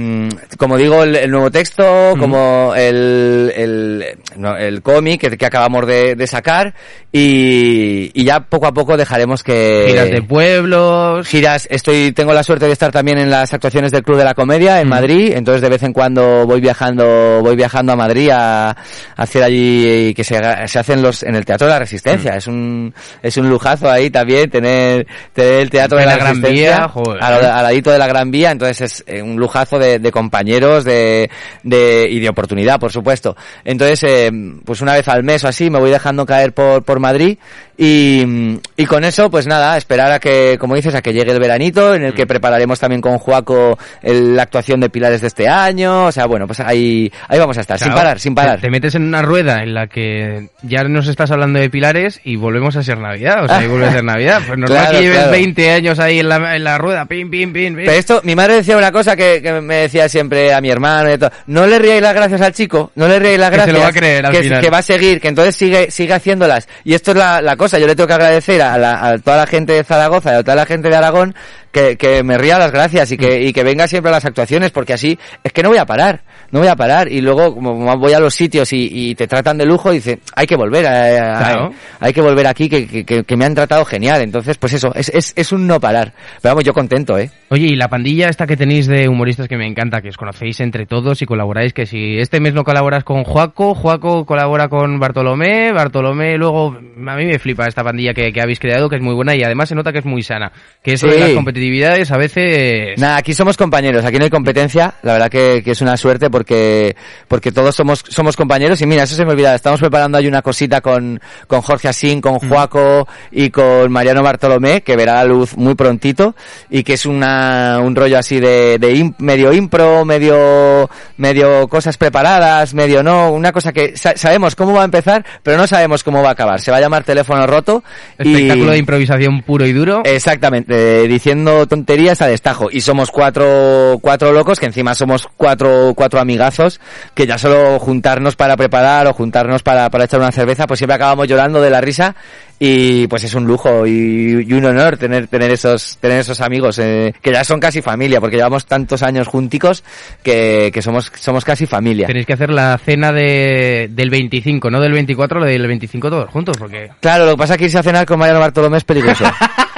como 0.58 0.77
digo, 0.77 1.01
el, 1.03 1.15
el 1.15 1.31
nuevo 1.31 1.50
texto, 1.50 2.13
como 2.20 2.74
el, 2.75 3.51
el, 3.55 4.05
no, 4.38 4.55
el 4.55 4.84
cómic 4.84 5.22
que, 5.22 5.38
que 5.38 5.46
acabamos 5.48 5.88
de, 5.88 6.13
de 6.15 6.27
sacar 6.27 6.75
y, 7.12 8.12
y 8.13 8.24
ya 8.24 8.41
poco 8.41 8.67
a 8.67 8.74
poco 8.74 8.96
dejaremos 8.98 9.43
que... 9.43 9.86
Giras 9.88 10.12
de 10.12 10.22
pueblos... 10.22 11.27
giras, 11.27 11.67
estoy, 11.72 12.12
tengo 12.12 12.31
la 12.31 12.43
suerte 12.43 12.67
de 12.67 12.74
estar 12.74 12.91
también 12.91 13.17
en 13.17 13.31
las 13.31 13.51
actuaciones 13.55 13.91
del 13.91 14.03
Club 14.03 14.17
de 14.20 14.24
la 14.24 14.36
Comedia 14.36 14.79
en 14.79 14.88
Mm. 14.88 14.91
Madrid, 14.91 15.34
entonces 15.36 15.62
de 15.63 15.70
vez 15.70 15.81
en 15.81 15.93
cuando 15.93 16.46
voy 16.46 16.62
viajando, 16.62 17.39
voy 17.41 17.55
viajando 17.55 17.93
a 17.93 17.96
Madrid 17.96 18.29
a, 18.29 18.70
a 18.70 18.75
hacer 19.15 19.41
allí 19.41 20.13
que 20.13 20.24
se, 20.24 20.39
se 20.67 20.77
hacen 20.79 21.01
los, 21.01 21.24
en 21.24 21.34
el 21.36 21.43
Teatro 21.43 21.65
de 21.65 21.74
la 21.74 21.79
Mm. 21.79 21.81
Resistencia, 21.81 22.36
es 22.36 22.46
un, 22.46 22.93
es 23.24 23.36
un 23.38 23.50
lujazo 23.50 23.89
ahí 23.89 24.12
también 24.12 24.48
tener, 24.51 25.08
tener 25.34 25.53
el 25.62 25.70
Teatro 25.72 25.98
de 25.98 26.05
la, 26.05 26.12
la 26.12 26.17
Gran 26.17 26.27
Resistencia 26.36 26.77
Vía, 26.77 26.88
joder. 26.88 27.24
al, 27.24 27.46
al 27.46 27.63
ladito 27.63 27.89
de 27.91 27.98
la 27.98 28.05
Gran 28.08 28.29
Vía, 28.29 28.51
entonces 28.51 28.81
es 28.81 28.90
eh, 29.07 29.21
un 29.21 29.38
lujazo 29.38 29.79
de, 29.79 30.00
de 30.00 30.12
compañeros 30.12 30.83
de, 30.83 31.29
de, 31.63 32.07
y 32.10 32.19
de 32.19 32.29
oportunidad, 32.29 32.79
por 32.79 32.91
supuesto. 32.91 33.36
Entonces, 33.65 34.03
eh, 34.03 34.31
pues 34.65 34.81
una 34.81 34.93
vez 34.93 35.07
al 35.07 35.24
mes 35.24 35.43
o 35.43 35.48
así 35.48 35.69
me 35.69 35.79
voy 35.79 35.89
dejando 35.91 36.25
caer 36.25 36.53
por, 36.53 36.83
por 36.83 37.00
Madrid 37.00 37.38
y, 37.77 38.60
y 38.77 38.86
con 38.86 39.03
eso, 39.03 39.31
pues 39.31 39.48
nada, 39.48 39.75
esperar 39.77 40.12
a 40.12 40.19
que, 40.19 40.57
como 40.60 40.75
dices, 40.75 40.93
a 40.93 41.01
que 41.01 41.13
llegue 41.13 41.31
el 41.31 41.39
veranito, 41.39 41.95
en 41.95 42.03
el 42.03 42.12
Mm. 42.12 42.15
que 42.15 42.27
prepararemos 42.27 42.79
también 42.79 43.01
con 43.01 43.17
Juaco 43.17 43.77
el- 44.03 44.36
la 44.36 44.43
actuación 44.43 44.79
de 44.79 44.89
Pilares 44.89 45.21
de 45.21 45.27
este 45.27 45.48
año, 45.48 46.05
o 46.05 46.12
sea, 46.12 46.25
bueno, 46.27 46.45
pues 46.45 46.60
ahí, 46.60 47.12
ahí 47.27 47.39
vamos 47.39 47.57
a 47.57 47.62
estar, 47.62 47.79
sin 47.79 47.93
parar, 47.93 48.19
sin 48.19 48.36
parar. 48.36 48.57
Te, 48.57 48.67
te 48.67 48.69
metes 48.71 48.95
en 48.95 49.03
una 49.03 49.21
rueda 49.21 49.63
en 49.63 49.74
la 49.74 49.88
que 49.88 50.50
ya 50.62 50.83
nos 50.83 51.07
estás 51.07 51.31
hablando 51.31 51.60
de 51.60 51.69
pilares 51.69 52.19
y 52.24 52.36
volvemos 52.36 52.75
a 52.75 52.83
ser 52.83 52.98
Navidad. 53.00 53.45
O 53.45 53.48
sea, 53.48 53.63
y 53.63 53.67
vuelve 53.67 53.88
a 53.88 53.91
ser 53.91 54.03
Navidad. 54.03 54.41
Pues 54.45 54.60
normal 54.60 54.77
Claro, 54.81 54.91
que 54.98 55.03
lleves 55.03 55.17
claro. 55.17 55.31
20 55.31 55.71
años 55.71 56.00
ahí 56.00 56.19
en 56.19 56.29
la, 56.29 56.55
en 56.55 56.63
la 56.63 56.77
rueda, 56.77 57.05
pim, 57.05 57.29
pim, 57.31 57.51
pim, 57.53 57.75
pim. 57.75 57.86
Pero 57.86 57.91
esto, 57.91 58.21
mi 58.24 58.36
madre 58.36 58.55
decía 58.55 58.75
una 58.81 58.91
cosa 58.91 59.15
que, 59.15 59.41
que 59.41 59.53
me 59.61 59.75
decía 59.75 60.09
siempre 60.09 60.53
a 60.53 60.59
mi 60.61 60.69
hermano 60.69 61.13
y 61.13 61.17
todo. 61.17 61.31
No 61.47 61.65
le 61.67 61.79
ríais 61.79 62.01
las 62.01 62.13
gracias 62.13 62.41
al 62.41 62.53
chico, 62.53 62.91
no 62.95 63.07
le 63.07 63.19
ríais 63.19 63.39
las 63.39 63.50
Que 63.51 63.55
se 63.55 63.61
gracias. 63.61 63.77
lo 63.77 63.81
va 63.83 63.88
a 63.88 63.93
creer 63.93 64.25
al 64.25 64.31
que, 64.33 64.43
final. 64.43 64.61
que 64.61 64.69
va 64.69 64.77
a 64.79 64.81
seguir, 64.81 65.21
que 65.21 65.27
entonces 65.27 65.55
sigue, 65.55 65.91
sigue 65.91 66.13
haciéndolas. 66.13 66.67
Y 66.83 66.93
esto 66.93 67.11
es 67.11 67.17
la, 67.17 67.41
la 67.41 67.55
cosa, 67.55 67.79
yo 67.79 67.88
le 67.88 67.95
tengo 67.95 68.07
que 68.07 68.13
agradecer 68.13 68.61
a, 68.61 68.77
la- 68.77 69.07
a 69.07 69.17
toda 69.19 69.38
la 69.38 69.47
gente 69.47 69.73
de 69.73 69.83
Zaragoza 69.83 70.31
y 70.33 70.35
a 70.38 70.43
toda 70.43 70.55
la 70.55 70.65
gente 70.65 70.89
de 70.89 70.95
Aragón 70.95 71.35
que, 71.72 71.96
que 71.98 72.24
me 72.24 72.38
ría 72.38 72.58
las 72.60 72.72
gracias 72.72 73.12
y 73.12 73.18
que, 73.18 73.42
y 73.42 73.54
que 73.54 73.63
venga 73.63 73.88
siempre 73.88 74.10
a 74.10 74.13
las 74.16 74.25
actuaciones, 74.25 74.72
porque 74.72 74.94
así 74.94 75.18
es 75.44 75.51
que 75.54 75.63
no 75.63 75.70
voy 75.70 75.78
a 75.78 75.86
parar, 75.86 76.22
no 76.51 76.60
voy 76.60 76.68
a 76.68 76.75
parar. 76.75 77.12
Y 77.12 77.22
luego, 77.22 77.54
como 77.56 77.98
voy 77.98 78.13
a 78.13 78.20
los 78.20 78.34
sitios 78.36 78.72
y, 78.74 78.90
y 78.92 79.16
te 79.16 79.28
tratan 79.28 79.58
de 79.58 79.66
lujo, 79.66 79.92
dice, 79.92 80.20
hay 80.36 80.46
que 80.48 80.56
volver, 80.56 80.86
a- 80.88 81.36
a- 81.36 81.38
Claro. 81.40 81.72
hay 82.00 82.13
que 82.13 82.22
volver 82.22 82.48
aquí, 82.48 82.68
que, 82.70 83.04
que- 83.06 83.38
me 83.38 83.46
han 83.46 83.56
tratado 83.56 83.86
genial. 83.86 84.22
Entonces, 84.22 84.58
pues 84.58 84.74
eso, 84.74 84.94
es, 84.96 85.10
es, 85.10 85.34
es 85.36 85.51
un 85.51 85.66
no 85.68 85.80
parar. 85.80 86.13
Pero 86.42 86.54
vamos, 86.54 86.63
yo 86.63 86.74
contento, 86.74 87.18
¿eh? 87.18 87.30
Oye, 87.50 87.68
y 87.68 87.75
la 87.75 87.88
pandilla 87.88 88.30
esta 88.30 88.46
que 88.46 88.56
tenéis 88.58 88.88
de 88.88 89.08
humoristas 89.10 89.48
que 89.48 89.58
me 89.58 89.66
encanta, 89.68 90.01
que 90.01 90.10
os 90.10 90.18
conocéis 90.18 90.60
entre 90.60 90.86
todos 90.86 91.22
y 91.22 91.25
colaboráis, 91.25 91.74
que 91.74 91.86
si 91.86 92.18
este 92.18 92.40
mes 92.40 92.54
no 92.54 92.63
colaboras 92.63 93.04
con 93.04 93.24
Juaco, 93.24 93.74
Juaco 93.75 94.25
colabora 94.25 94.68
con 94.68 95.00
Bartolomé, 95.00 95.72
Bartolomé 95.72 96.38
luego, 96.38 96.75
a 97.08 97.16
mí 97.16 97.25
me 97.25 97.40
flipa 97.40 97.68
esta 97.68 97.84
pandilla 97.84 98.13
que, 98.13 98.32
que 98.32 98.42
habéis 98.42 98.60
creado, 98.60 98.90
que 98.90 98.98
es 98.98 99.01
muy 99.01 99.13
buena 99.16 99.36
y 99.36 99.44
además 99.44 99.70
se 99.70 99.75
nota 99.75 99.92
que 99.92 100.00
es 100.00 100.06
muy 100.06 100.24
sana. 100.24 100.51
Que 100.84 100.94
eso 100.94 101.08
Sí. 101.08 101.13
de 101.13 101.20
las 101.20 101.32
competitividades 101.62 102.12
a 102.12 102.18
veces... 102.18 103.00
Nada, 103.00 103.18
aquí 103.18 103.34
somos 103.34 103.56
compañeros, 103.58 104.03
aquí 104.03 104.18
no 104.18 104.24
hay 104.24 104.30
competencia, 104.30 104.96
la 105.03 105.13
verdad 105.13 105.30
que, 105.30 105.62
que 105.63 105.72
es 105.72 105.82
una 105.82 105.96
suerte 105.98 106.30
porque, 106.30 106.96
porque 107.27 107.51
todos 107.51 107.75
somos, 107.75 108.03
somos 108.10 108.36
compañeros 108.36 108.82
y 108.82 108.86
mira, 108.88 109.03
eso 109.03 109.15
se 109.15 109.25
me 109.25 109.32
olvidaba, 109.32 109.56
estamos 109.56 109.80
preparando 109.80 110.18
ahí 110.18 110.27
una 110.27 110.41
cosita 110.41 110.82
con, 110.82 111.20
con 111.48 111.62
Jorge 111.62 111.88
Asín, 111.88 112.20
con 112.22 112.39
Juaco 112.39 113.08
y 113.32 113.50
con 113.51 113.91
Mariano 113.91 114.24
Bartolomé, 114.24 114.82
que 114.82 114.96
verá 114.96 115.15
la 115.15 115.25
luz 115.25 115.56
muy 115.56 115.75
prontito 115.75 116.36
y 116.70 116.84
que 116.84 116.94
es 116.94 117.06
una, 117.06 117.80
un 117.84 117.96
rollo 117.96 118.18
así 118.18 118.39
de, 118.39 118.77
de 118.80 118.94
im- 118.96 119.15
medio 119.20 119.53
impro, 119.53 120.03
medio, 120.06 120.89
medio 121.18 121.68
cosas 121.68 121.98
preparadas, 121.98 122.74
medio 122.74 123.03
no, 123.03 123.32
una 123.32 123.51
cosa 123.51 123.72
que 123.72 123.96
sa- 123.98 124.18
sabemos 124.18 124.56
cómo 124.56 124.74
va 124.74 124.82
a 124.82 124.86
empezar, 124.86 125.24
pero 125.44 125.58
no 125.58 125.68
sabemos 125.68 126.03
cómo 126.03 126.24
va 126.24 126.30
a 126.30 126.32
acabar. 126.34 126.60
Se 126.60 126.72
va 126.72 126.77
a 126.77 126.82
llamar 126.82 127.03
teléfono 127.03 127.46
roto. 127.46 127.84
y- 128.20 128.32
Espectáculo 128.34 128.72
de 128.72 128.77
improvisación 128.77 129.41
puro 129.44 129.65
y 129.65 129.74
duro. 129.74 130.01
Exactamente, 130.06 131.03
eh, 131.03 131.08
diciendo 131.08 131.50
tonterías 131.67 132.22
a 132.22 132.27
destajo. 132.27 132.70
Y 132.72 132.81
somos 132.81 133.12
cuatro, 133.12 134.00
cuatro 134.01 134.31
locos, 134.31 134.60
que 134.60 134.65
encima 134.65 134.96
somos 134.96 135.27
cuatro, 135.38 135.93
cuatro 135.96 136.20
amigazos, 136.20 136.79
que 137.13 137.27
ya 137.27 137.38
solo 137.38 137.79
juntarnos 137.79 138.36
para 138.36 138.58
preparar 138.58 139.08
o 139.08 139.13
juntarnos 139.13 139.63
para, 139.63 139.89
para 139.89 140.05
echar 140.05 140.20
una 140.20 140.31
cerveza, 140.31 140.67
pues 140.67 140.79
siempre 140.79 140.96
acabamos 140.96 141.27
llorando 141.27 141.62
de 141.62 141.70
la 141.70 141.81
risa. 141.81 142.15
Y 142.63 143.08
pues 143.08 143.24
es 143.24 143.34
un 143.34 143.46
lujo 143.46 143.88
y, 143.88 144.46
y 144.48 144.53
un 144.53 144.63
honor 144.65 144.96
tener, 144.96 145.25
tener 145.25 145.50
esos, 145.50 145.98
tener 145.98 146.20
esos 146.20 146.41
amigos, 146.41 146.77
eh, 146.77 147.12
que 147.20 147.31
ya 147.31 147.43
son 147.43 147.60
casi 147.60 147.81
familia, 147.81 148.20
porque 148.22 148.36
llevamos 148.36 148.67
tantos 148.67 149.01
años 149.01 149.27
junticos 149.27 149.84
que, 150.22 150.70
que 150.72 150.81
somos, 150.84 151.12
somos 151.15 151.43
casi 151.43 151.65
familia. 151.65 152.05
Tenéis 152.05 152.27
que 152.27 152.34
hacer 152.34 152.51
la 152.51 152.77
cena 152.77 153.12
de, 153.12 153.89
del 153.89 154.12
25, 154.12 154.70
no 154.70 154.79
del 154.79 154.91
24, 154.91 155.39
lo 155.39 155.46
del 155.48 155.65
25 155.65 156.10
todos 156.12 156.29
juntos, 156.29 156.55
porque... 156.60 156.91
Claro, 157.00 157.25
lo 157.25 157.31
que 157.31 157.38
pasa 157.38 157.53
es 157.53 157.58
que 157.58 157.65
irse 157.65 157.79
a 157.79 157.84
cenar 157.84 158.05
con 158.05 158.20
Mariano 158.20 158.39
Bartolomé 158.39 158.77
es 158.77 158.84
peligroso. 158.84 159.25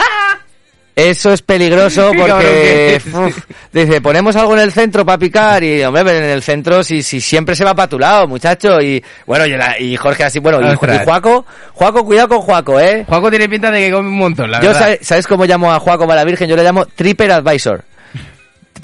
Eso 0.95 1.33
es 1.33 1.41
peligroso 1.41 2.11
porque 2.17 3.01
uf, 3.13 3.37
dice, 3.71 3.99
ponemos 3.99 4.35
algo 4.35 4.53
en 4.53 4.59
el 4.61 4.71
centro 4.71 5.03
para 5.05 5.17
picar 5.17 5.63
y 5.63 5.83
hombre, 5.83 6.03
pero 6.05 6.17
en 6.19 6.31
el 6.31 6.43
centro 6.43 6.83
si, 6.83 7.01
si 7.01 7.19
siempre 7.19 7.55
se 7.55 7.63
va 7.65 7.73
para 7.73 7.87
tu 7.89 7.97
lado, 7.97 8.27
muchacho, 8.27 8.79
y 8.79 9.03
bueno, 9.25 9.45
y, 9.45 9.51
la- 9.57 9.79
y 9.79 9.95
Jorge 9.97 10.23
así, 10.23 10.37
bueno, 10.39 10.59
y, 10.61 10.71
y 10.73 10.97
Juaco, 11.03 11.45
Juaco, 11.73 12.05
cuidado 12.05 12.27
con 12.29 12.41
Juaco, 12.41 12.79
eh. 12.79 13.05
Juaco 13.07 13.29
tiene 13.31 13.49
pinta 13.49 13.71
de 13.71 13.79
que 13.79 13.91
come 13.91 14.07
un 14.09 14.17
montón, 14.17 14.51
la 14.51 14.59
Yo 14.61 14.67
verdad. 14.67 14.79
sabe- 14.81 14.99
¿sabes 15.01 15.25
cómo 15.25 15.45
llamo 15.45 15.71
a 15.73 15.79
Juaco 15.79 16.05
para 16.05 16.21
la 16.21 16.25
Virgen? 16.25 16.47
Yo 16.47 16.55
le 16.55 16.63
llamo 16.63 16.85
Tripper 16.85 17.31
Advisor. 17.31 17.83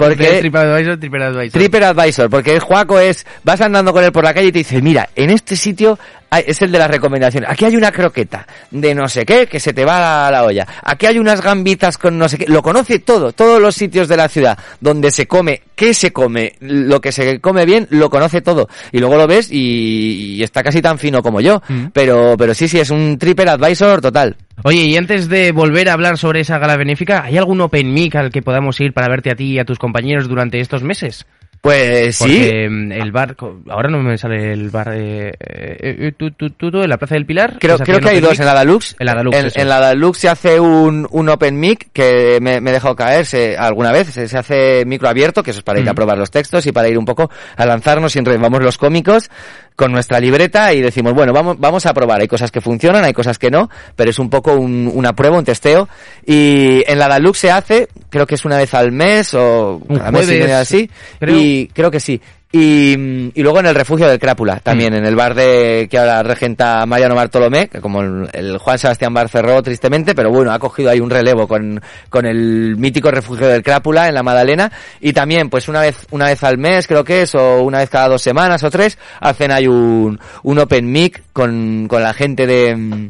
Porque 0.07 0.39
TripAdvisor, 0.39 0.97
TripAdvisor. 0.99 1.51
Tripper 1.51 1.83
Advisor, 1.83 2.29
porque 2.29 2.53
el 2.53 2.59
Juaco 2.59 2.99
es, 2.99 3.25
vas 3.43 3.61
andando 3.61 3.91
con 3.93 4.03
él 4.03 4.11
por 4.11 4.23
la 4.23 4.33
calle 4.33 4.47
y 4.47 4.51
te 4.51 4.59
dice, 4.59 4.81
mira, 4.81 5.09
en 5.15 5.29
este 5.29 5.55
sitio 5.55 5.99
hay- 6.31 6.43
es 6.47 6.61
el 6.61 6.71
de 6.71 6.77
las 6.79 6.89
recomendaciones. 6.89 7.49
Aquí 7.49 7.65
hay 7.65 7.75
una 7.75 7.91
croqueta 7.91 8.45
de 8.71 8.93
no 8.95 9.09
sé 9.09 9.25
qué 9.25 9.47
que 9.47 9.59
se 9.59 9.73
te 9.73 9.83
va 9.85 10.27
a 10.27 10.31
la 10.31 10.43
olla. 10.45 10.65
Aquí 10.83 11.05
hay 11.05 11.17
unas 11.19 11.41
gambitas 11.41 11.97
con 11.97 12.17
no 12.17 12.29
sé 12.29 12.37
qué. 12.37 12.45
Lo 12.47 12.61
conoce 12.61 12.99
todo, 12.99 13.31
todos 13.33 13.59
los 13.61 13.75
sitios 13.75 14.07
de 14.07 14.17
la 14.17 14.29
ciudad 14.29 14.57
donde 14.79 15.11
se 15.11 15.27
come, 15.27 15.61
qué 15.75 15.93
se 15.93 16.13
come, 16.13 16.53
lo 16.61 17.01
que 17.01 17.11
se 17.11 17.39
come 17.41 17.65
bien, 17.65 17.87
lo 17.89 18.09
conoce 18.09 18.41
todo. 18.41 18.69
Y 18.91 18.99
luego 18.99 19.17
lo 19.17 19.27
ves 19.27 19.51
y, 19.51 20.35
y 20.37 20.43
está 20.43 20.63
casi 20.63 20.81
tan 20.81 20.97
fino 20.99 21.21
como 21.21 21.41
yo. 21.41 21.61
Mm. 21.67 21.85
Pero, 21.93 22.35
pero 22.37 22.53
sí, 22.53 22.67
sí, 22.67 22.79
es 22.79 22.89
un 22.91 23.17
Tripper 23.17 23.49
Advisor 23.49 23.99
total. 24.01 24.35
Oye, 24.63 24.81
y 24.81 24.97
antes 24.97 25.29
de 25.29 25.53
volver 25.53 25.87
a 25.87 25.93
hablar 25.93 26.17
sobre 26.17 26.41
esa 26.41 26.59
gala 26.59 26.75
benéfica, 26.75 27.23
¿hay 27.23 27.37
algún 27.37 27.61
open 27.61 27.93
mic 27.93 28.15
al 28.15 28.29
que 28.29 28.41
podamos 28.41 28.79
ir 28.81 28.91
para 28.91 29.07
verte 29.07 29.31
a 29.31 29.35
ti 29.35 29.53
y 29.53 29.59
a 29.59 29.63
tus 29.63 29.79
compañeros 29.79 30.27
durante 30.27 30.59
estos 30.59 30.83
meses? 30.83 31.25
Pues 31.61 32.15
sí. 32.15 32.23
Porque 32.23 32.69
mm, 32.69 32.91
el 32.93 33.11
bar, 33.11 33.35
ahora 33.69 33.89
no 33.89 33.99
me 33.99 34.17
sale 34.17 34.53
el 34.53 34.69
bar 34.69 34.93
eh, 34.95 35.27
eh, 35.29 35.95
eh, 36.07 36.11
tu, 36.17 36.31
tu, 36.31 36.49
tu, 36.51 36.67
en 36.81 36.89
la 36.89 36.97
Plaza 36.97 37.15
del 37.15 37.25
Pilar. 37.25 37.57
Creo, 37.59 37.77
creo 37.79 37.99
que 37.99 38.09
hay 38.09 38.21
dos 38.21 38.39
en 38.39 38.45
la 38.45 38.53
Dalux. 38.53 38.95
En 38.97 39.05
la 39.05 39.13
Dalux, 39.15 39.35
En, 39.37 39.45
eso. 39.47 39.59
en 39.59 39.67
la 39.67 39.79
Dalux 39.79 40.17
se 40.17 40.29
hace 40.29 40.57
un, 40.59 41.05
un 41.11 41.29
open 41.29 41.59
mic 41.59 41.89
que 41.91 42.39
me, 42.41 42.61
me 42.61 42.69
he 42.69 42.73
dejado 42.73 42.95
caer 42.95 43.25
se- 43.25 43.57
alguna 43.57 43.91
vez. 43.91 44.07
Se, 44.07 44.27
se 44.29 44.37
hace 44.37 44.85
micro 44.85 45.09
abierto, 45.09 45.43
que 45.43 45.51
eso 45.51 45.59
es 45.59 45.63
para 45.63 45.79
ir 45.81 45.89
a 45.89 45.91
Mm. 45.91 45.95
probar 45.95 46.17
los 46.17 46.31
textos 46.31 46.65
y 46.65 46.71
para 46.71 46.87
ir 46.87 46.97
un 46.97 47.05
poco 47.05 47.29
a 47.57 47.65
lanzarnos 47.65 48.15
y 48.15 48.21
vamos 48.21 48.61
los 48.63 48.77
cómicos 48.77 49.29
con 49.75 49.91
nuestra 49.93 50.19
libreta 50.19 50.73
y 50.73 50.81
decimos, 50.81 51.13
bueno, 51.13 51.31
vamos, 51.33 51.57
vamos 51.57 51.85
a 51.85 51.93
probar. 51.93 52.19
Hay 52.19 52.27
cosas 52.27 52.51
que 52.51 52.59
funcionan, 52.59 53.03
hay 53.05 53.13
cosas 53.13 53.37
que 53.39 53.49
no, 53.49 53.69
pero 53.95 54.09
es 54.11 54.19
un 54.19 54.29
poco 54.29 54.53
un- 54.53 54.91
una 54.93 55.13
prueba, 55.13 55.37
un 55.37 55.45
testeo. 55.45 55.87
Y 56.25 56.83
en 56.85 56.99
la 56.99 57.07
Dalux 57.07 57.37
se 57.37 57.49
hace, 57.51 57.87
creo 58.09 58.25
que 58.27 58.35
es 58.35 58.43
una 58.45 58.57
vez 58.57 58.73
al 58.73 58.91
mes 58.91 59.33
o 59.33 59.81
Un 59.87 59.97
cada 59.97 60.11
mes 60.11 60.23
y 60.23 60.25
jueves, 60.25 60.43
medio 60.43 60.57
así. 60.57 60.89
creo. 61.19 61.35
Y 61.37 61.48
creo 61.73 61.91
que 61.91 61.99
sí. 61.99 62.21
Y, 62.51 62.95
mm, 62.97 63.31
y 63.35 63.43
luego 63.43 63.59
en 63.59 63.67
el 63.67 63.75
refugio 63.75 64.07
del 64.07 64.17
Crápula, 64.17 64.59
también 64.59 64.95
en 64.95 65.05
el 65.05 65.15
bar 65.15 65.35
de 65.35 65.87
que 65.89 65.99
ahora 65.99 66.23
regenta 66.23 66.83
Mariano 66.87 67.13
Bartolomé, 67.13 67.67
que 67.67 67.79
como 67.79 68.01
el, 68.01 68.27
el 68.33 68.57
Juan 68.57 68.79
Sebastián 68.79 69.13
Bar 69.13 69.29
cerró 69.29 69.61
tristemente, 69.61 70.15
pero 70.15 70.31
bueno, 70.31 70.51
ha 70.51 70.57
cogido 70.57 70.89
ahí 70.89 70.99
un 70.99 71.11
relevo 71.11 71.47
con, 71.47 71.79
con 72.09 72.25
el 72.25 72.75
mítico 72.77 73.11
refugio 73.11 73.47
del 73.47 73.61
Crápula 73.61 74.07
en 74.07 74.15
la 74.15 74.23
Madalena. 74.23 74.71
Y 74.99 75.13
también, 75.13 75.49
pues 75.49 75.67
una 75.67 75.81
vez, 75.81 76.07
una 76.09 76.25
vez 76.25 76.43
al 76.43 76.57
mes 76.57 76.87
creo 76.87 77.03
que 77.03 77.21
es, 77.21 77.35
o 77.35 77.61
una 77.61 77.79
vez 77.79 77.89
cada 77.89 78.07
dos 78.07 78.21
semanas 78.23 78.63
o 78.63 78.71
tres, 78.71 78.97
hacen 79.19 79.51
ahí 79.51 79.67
un, 79.67 80.19
un 80.41 80.59
open 80.59 80.91
mic 80.91 81.21
con, 81.31 81.87
con 81.87 82.01
la 82.01 82.13
gente 82.15 82.47
de, 82.47 82.75
mm, 82.75 83.09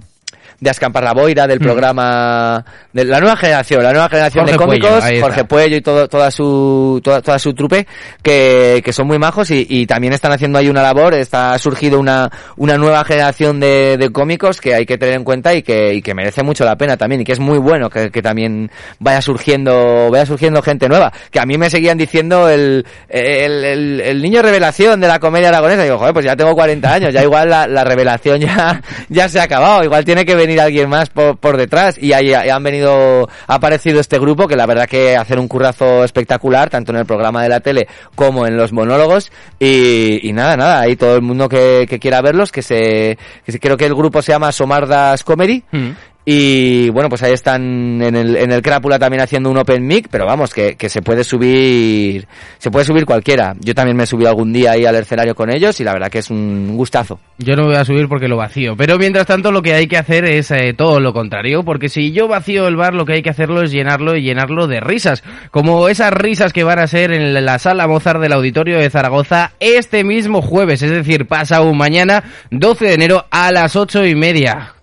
de 0.59 0.69
Ascampar 0.69 1.03
la 1.03 1.13
Boira, 1.13 1.47
del 1.47 1.59
programa 1.59 2.63
de 2.91 3.05
la 3.05 3.19
nueva 3.19 3.35
generación, 3.37 3.83
la 3.83 3.91
nueva 3.91 4.09
generación 4.09 4.45
Jorge 4.45 4.51
de 4.51 4.57
cómicos, 4.57 5.01
Puello. 5.01 5.21
Jorge 5.21 5.43
Puello 5.45 5.75
y 5.77 5.81
todo, 5.81 6.07
toda 6.07 6.31
su, 6.31 6.99
toda, 7.03 7.21
toda 7.21 7.39
su 7.39 7.53
trupe, 7.53 7.87
que, 8.21 8.81
que 8.83 8.93
son 8.93 9.07
muy 9.07 9.17
majos 9.19 9.51
y, 9.51 9.65
y 9.69 9.85
también 9.85 10.13
están 10.13 10.31
haciendo 10.31 10.59
ahí 10.59 10.69
una 10.69 10.81
labor, 10.81 11.13
está 11.13 11.53
ha 11.53 11.59
surgido 11.59 11.99
una, 11.99 12.29
una 12.57 12.77
nueva 12.77 13.03
generación 13.05 13.59
de, 13.59 13.97
de 13.97 14.09
cómicos 14.11 14.59
que 14.59 14.75
hay 14.75 14.85
que 14.85 14.97
tener 14.97 15.15
en 15.15 15.23
cuenta 15.23 15.53
y 15.53 15.61
que, 15.61 15.93
y 15.93 16.01
que 16.01 16.13
merece 16.13 16.43
mucho 16.43 16.65
la 16.65 16.75
pena 16.75 16.97
también, 16.97 17.21
y 17.21 17.23
que 17.23 17.31
es 17.31 17.39
muy 17.39 17.57
bueno 17.57 17.89
que, 17.89 18.11
que 18.11 18.21
también 18.21 18.69
vaya 18.99 19.21
surgiendo, 19.21 20.09
vaya 20.11 20.25
surgiendo 20.25 20.61
gente 20.61 20.89
nueva, 20.89 21.13
que 21.31 21.39
a 21.39 21.45
mí 21.45 21.57
me 21.57 21.69
seguían 21.69 21.97
diciendo 21.97 22.49
el, 22.49 22.85
el, 23.07 23.63
el, 23.63 24.01
el 24.01 24.21
niño 24.21 24.41
revelación 24.41 24.99
de 24.99 25.07
la 25.07 25.19
comedia 25.19 25.49
aragonesa, 25.49 25.83
digo, 25.83 25.97
joder, 25.97 26.13
pues 26.13 26.25
ya 26.25 26.35
tengo 26.35 26.53
40 26.53 26.93
años, 26.93 27.13
ya 27.13 27.23
igual 27.23 27.49
la, 27.49 27.67
la 27.67 27.83
revelación 27.83 28.39
ya, 28.39 28.81
ya 29.09 29.29
se 29.29 29.39
ha 29.39 29.43
acabado, 29.43 29.83
igual 29.83 30.03
tiene 30.03 30.25
que 30.25 30.35
venir 30.35 30.48
alguien 30.57 30.89
más 30.89 31.09
por, 31.09 31.37
por 31.37 31.57
detrás, 31.57 31.97
y 32.01 32.13
ahí 32.13 32.33
han 32.33 32.63
venido, 32.63 33.27
ha 33.47 33.53
aparecido 33.55 33.99
este 33.99 34.17
grupo 34.19 34.47
que 34.47 34.55
la 34.55 34.65
verdad 34.65 34.87
que 34.87 35.15
hacen 35.17 35.39
un 35.39 35.47
currazo 35.47 36.03
espectacular, 36.03 36.69
tanto 36.69 36.91
en 36.91 36.99
el 36.99 37.05
programa 37.05 37.43
de 37.43 37.49
la 37.49 37.59
tele 37.59 37.87
como 38.15 38.47
en 38.47 38.55
los 38.57 38.71
monólogos, 38.71 39.31
y, 39.59 40.31
nada, 40.33 40.55
nada, 40.55 40.81
ahí 40.81 40.95
todo 40.95 41.15
el 41.15 41.21
mundo 41.21 41.49
que, 41.49 41.85
quiera 41.99 42.21
verlos, 42.21 42.51
que 42.51 42.61
se, 42.61 43.17
que 43.45 43.59
creo 43.59 43.77
que 43.77 43.85
el 43.85 43.95
grupo 43.95 44.21
se 44.21 44.31
llama 44.31 44.51
Somardas 44.51 45.23
Comedy, 45.23 45.63
Mm. 45.71 45.91
Y 46.31 46.91
bueno, 46.91 47.09
pues 47.09 47.23
ahí 47.23 47.33
están 47.33 48.03
en 48.03 48.15
el, 48.15 48.35
en 48.35 48.51
el 48.51 48.61
Crápula 48.61 48.99
también 48.99 49.23
haciendo 49.23 49.49
un 49.49 49.57
open 49.57 49.87
mic, 49.87 50.09
pero 50.11 50.27
vamos, 50.27 50.53
que, 50.53 50.75
que 50.75 50.87
se 50.87 51.01
puede 51.01 51.23
subir, 51.23 52.27
se 52.59 52.69
puede 52.69 52.85
subir 52.85 53.07
cualquiera. 53.07 53.55
Yo 53.59 53.73
también 53.73 53.97
me 53.97 54.03
he 54.03 54.05
subido 54.05 54.29
algún 54.29 54.53
día 54.53 54.73
ahí 54.73 54.85
al 54.85 54.93
escenario 54.93 55.33
con 55.33 55.49
ellos 55.49 55.79
y 55.79 55.83
la 55.83 55.91
verdad 55.91 56.11
que 56.11 56.19
es 56.19 56.29
un 56.29 56.77
gustazo. 56.77 57.19
Yo 57.39 57.55
no 57.55 57.65
voy 57.65 57.77
a 57.77 57.83
subir 57.83 58.07
porque 58.07 58.27
lo 58.27 58.37
vacío. 58.37 58.75
Pero 58.77 58.99
mientras 58.99 59.25
tanto 59.25 59.51
lo 59.51 59.63
que 59.63 59.73
hay 59.73 59.87
que 59.87 59.97
hacer 59.97 60.23
es 60.23 60.51
eh, 60.51 60.75
todo 60.77 60.99
lo 60.99 61.13
contrario. 61.13 61.63
Porque 61.63 61.89
si 61.89 62.11
yo 62.11 62.27
vacío 62.27 62.67
el 62.67 62.75
bar, 62.75 62.93
lo 62.93 63.05
que 63.05 63.13
hay 63.13 63.23
que 63.23 63.31
hacerlo 63.31 63.63
es 63.63 63.71
llenarlo 63.71 64.15
y 64.15 64.21
llenarlo 64.21 64.67
de 64.67 64.81
risas. 64.81 65.23
Como 65.49 65.89
esas 65.89 66.13
risas 66.13 66.53
que 66.53 66.63
van 66.63 66.77
a 66.77 66.85
ser 66.85 67.11
en 67.11 67.33
la 67.43 67.57
sala 67.57 67.87
Mozart 67.87 68.21
del 68.21 68.33
Auditorio 68.33 68.77
de 68.77 68.91
Zaragoza 68.91 69.53
este 69.59 70.03
mismo 70.03 70.43
jueves. 70.43 70.83
Es 70.83 70.91
decir, 70.91 71.25
pasa 71.25 71.61
un 71.61 71.75
mañana, 71.75 72.23
12 72.51 72.85
de 72.85 72.93
enero 72.93 73.25
a 73.31 73.51
las 73.51 73.75
ocho 73.75 74.05
y 74.05 74.13
media. 74.13 74.75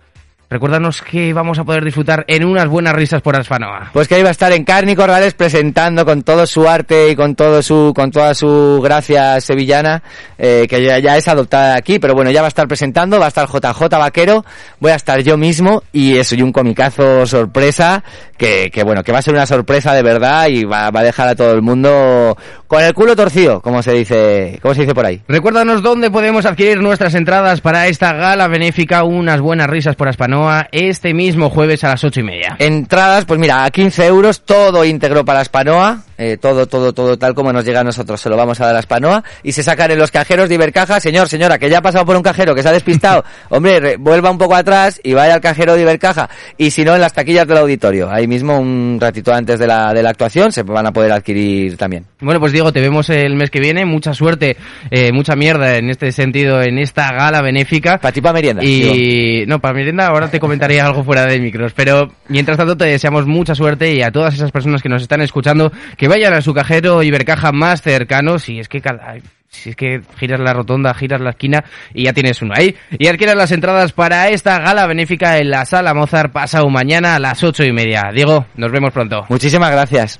Recuérdanos 0.49 1.01
que 1.01 1.33
vamos 1.33 1.59
a 1.59 1.65
poder 1.65 1.83
disfrutar 1.83 2.23
en 2.29 2.45
unas 2.45 2.69
buenas 2.69 2.93
risas 2.93 3.21
por 3.21 3.37
Asfanoa. 3.37 3.89
Pues 3.91 4.07
que 4.07 4.15
ahí 4.15 4.23
va 4.23 4.29
a 4.29 4.31
estar 4.31 4.53
en 4.53 4.63
Carni 4.63 4.95
Corrales 4.95 5.33
presentando 5.33 6.05
con 6.05 6.23
todo 6.23 6.47
su 6.47 6.69
arte 6.69 7.11
y 7.11 7.17
con 7.17 7.35
todo 7.35 7.61
su, 7.61 7.91
con 7.93 8.11
toda 8.11 8.33
su 8.33 8.79
gracia 8.81 9.41
sevillana, 9.41 10.01
eh, 10.37 10.65
que 10.69 10.81
ya, 10.81 10.99
ya 10.99 11.17
es 11.17 11.27
adoptada 11.27 11.75
aquí, 11.75 11.99
pero 11.99 12.13
bueno, 12.13 12.31
ya 12.31 12.39
va 12.39 12.47
a 12.47 12.47
estar 12.47 12.65
presentando, 12.65 13.19
va 13.19 13.25
a 13.25 13.27
estar 13.27 13.45
JJ 13.45 13.89
Vaquero, 13.89 14.45
voy 14.79 14.91
a 14.91 14.95
estar 14.95 15.19
yo 15.19 15.35
mismo 15.35 15.83
y 15.91 16.15
eso, 16.15 16.33
y 16.33 16.41
un 16.41 16.53
comicazo 16.53 17.25
sorpresa, 17.25 18.05
que, 18.37 18.69
que 18.71 18.85
bueno, 18.85 19.03
que 19.03 19.11
va 19.11 19.19
a 19.19 19.23
ser 19.23 19.33
una 19.33 19.45
sorpresa 19.45 19.93
de 19.93 20.03
verdad 20.03 20.47
y 20.47 20.63
va, 20.63 20.91
va 20.91 21.01
a 21.01 21.03
dejar 21.03 21.27
a 21.27 21.35
todo 21.35 21.51
el 21.51 21.61
mundo 21.61 22.37
con 22.67 22.81
el 22.81 22.93
culo 22.93 23.17
torcido, 23.17 23.59
como 23.59 23.83
se 23.83 23.91
dice, 23.91 24.59
como 24.61 24.73
se 24.73 24.81
dice 24.81 24.95
por 24.95 25.05
ahí. 25.05 25.21
Recuérdanos 25.27 25.81
dónde 25.81 26.09
podemos 26.09 26.45
adquirir 26.45 26.81
nuestras 26.81 27.15
entradas 27.15 27.59
para 27.59 27.87
esta 27.87 28.13
gala 28.13 28.47
benéfica, 28.47 29.03
unas 29.03 29.41
buenas 29.41 29.67
risas 29.67 29.97
por 29.97 30.07
Aspanoa. 30.07 30.36
Este 30.71 31.13
mismo 31.13 31.49
jueves 31.49 31.83
a 31.83 31.89
las 31.89 32.03
ocho 32.03 32.19
y 32.19 32.23
media. 32.23 32.55
Entradas, 32.59 33.25
pues 33.25 33.39
mira, 33.39 33.63
a 33.63 33.71
15 33.71 34.05
euros, 34.05 34.41
todo 34.41 34.85
íntegro 34.85 35.25
para 35.25 35.43
Spanoa, 35.43 36.03
eh, 36.17 36.37
todo, 36.37 36.67
todo, 36.67 36.93
todo 36.93 37.17
tal 37.17 37.33
como 37.33 37.53
nos 37.53 37.65
llega 37.65 37.81
a 37.81 37.83
nosotros, 37.83 38.19
se 38.19 38.29
lo 38.29 38.37
vamos 38.37 38.59
a 38.61 38.67
dar 38.67 38.75
a 38.75 38.81
Spanoa, 38.81 39.23
y 39.43 39.51
se 39.51 39.63
sacan 39.63 39.91
en 39.91 39.99
los 39.99 40.11
cajeros 40.11 40.49
de 40.49 40.55
Ibercaja, 40.55 40.99
señor, 40.99 41.27
señora, 41.27 41.57
que 41.57 41.69
ya 41.69 41.79
ha 41.79 41.81
pasado 41.81 42.05
por 42.05 42.15
un 42.15 42.23
cajero, 42.23 42.55
que 42.55 42.63
se 42.63 42.69
ha 42.69 42.73
despistado, 42.73 43.23
hombre, 43.49 43.97
vuelva 43.97 44.31
un 44.31 44.37
poco 44.37 44.55
atrás 44.55 44.99
y 45.03 45.13
vaya 45.13 45.35
al 45.35 45.41
cajero 45.41 45.75
de 45.75 45.81
Ibercaja, 45.81 46.29
y 46.57 46.71
si 46.71 46.83
no, 46.83 46.95
en 46.95 47.01
las 47.01 47.13
taquillas 47.13 47.47
del 47.47 47.57
auditorio, 47.57 48.09
ahí 48.09 48.27
mismo 48.27 48.59
un 48.59 48.97
ratito 48.99 49.33
antes 49.33 49.59
de 49.59 49.67
la, 49.67 49.93
de 49.93 50.03
la 50.03 50.09
actuación 50.09 50.51
se 50.51 50.63
van 50.63 50.85
a 50.85 50.91
poder 50.91 51.11
adquirir 51.11 51.77
también. 51.77 52.05
Bueno, 52.19 52.39
pues 52.39 52.51
Diego, 52.51 52.71
te 52.71 52.81
vemos 52.81 53.09
el 53.09 53.35
mes 53.35 53.49
que 53.49 53.59
viene, 53.59 53.85
mucha 53.85 54.13
suerte, 54.13 54.57
eh, 54.89 55.11
mucha 55.11 55.35
mierda 55.35 55.77
en 55.77 55.89
este 55.89 56.11
sentido, 56.11 56.61
en 56.61 56.77
esta 56.79 57.11
gala 57.11 57.41
benéfica. 57.41 57.99
Para 57.99 58.11
ti, 58.11 58.21
para 58.21 58.33
merienda. 58.33 58.63
Y 58.63 59.45
no, 59.47 59.59
para 59.59 59.73
merienda 59.73 60.07
ahora 60.07 60.29
te 60.29 60.39
comentaré 60.39 60.81
algo 60.81 61.03
fuera 61.03 61.25
de 61.25 61.39
micros, 61.39 61.73
pero 61.73 62.11
mientras 62.27 62.57
tanto 62.57 62.75
te 62.75 62.85
deseamos 62.85 63.25
mucha 63.25 63.55
suerte 63.55 63.93
y 63.93 64.01
a 64.01 64.11
todas 64.11 64.33
esas 64.33 64.51
personas 64.51 64.81
que 64.81 64.89
nos 64.89 65.01
están 65.01 65.21
escuchando 65.21 65.71
vayan 66.07 66.33
a 66.33 66.41
su 66.41 66.53
cajero 66.53 67.03
Ibercaja 67.03 67.51
más 67.51 67.81
cercano, 67.81 68.39
si 68.39 68.59
es 68.59 68.69
que 68.69 68.81
cada, 68.81 69.15
si 69.49 69.71
es 69.71 69.75
que 69.75 70.01
giras 70.17 70.39
la 70.39 70.53
rotonda, 70.53 70.93
giras 70.93 71.21
la 71.21 71.31
esquina 71.31 71.63
y 71.93 72.05
ya 72.05 72.13
tienes 72.13 72.41
uno 72.41 72.53
ahí. 72.55 72.75
Y 72.97 73.07
adquieras 73.07 73.35
las 73.35 73.51
entradas 73.51 73.93
para 73.93 74.29
esta 74.29 74.59
gala 74.59 74.87
benéfica 74.87 75.37
en 75.37 75.49
la 75.49 75.65
sala 75.65 75.93
Mozart 75.93 76.31
pasado 76.31 76.69
mañana 76.69 77.15
a 77.15 77.19
las 77.19 77.43
ocho 77.43 77.63
y 77.63 77.71
media. 77.71 78.11
Diego, 78.13 78.45
nos 78.55 78.71
vemos 78.71 78.91
pronto. 78.91 79.25
Muchísimas 79.29 79.71
gracias. 79.71 80.19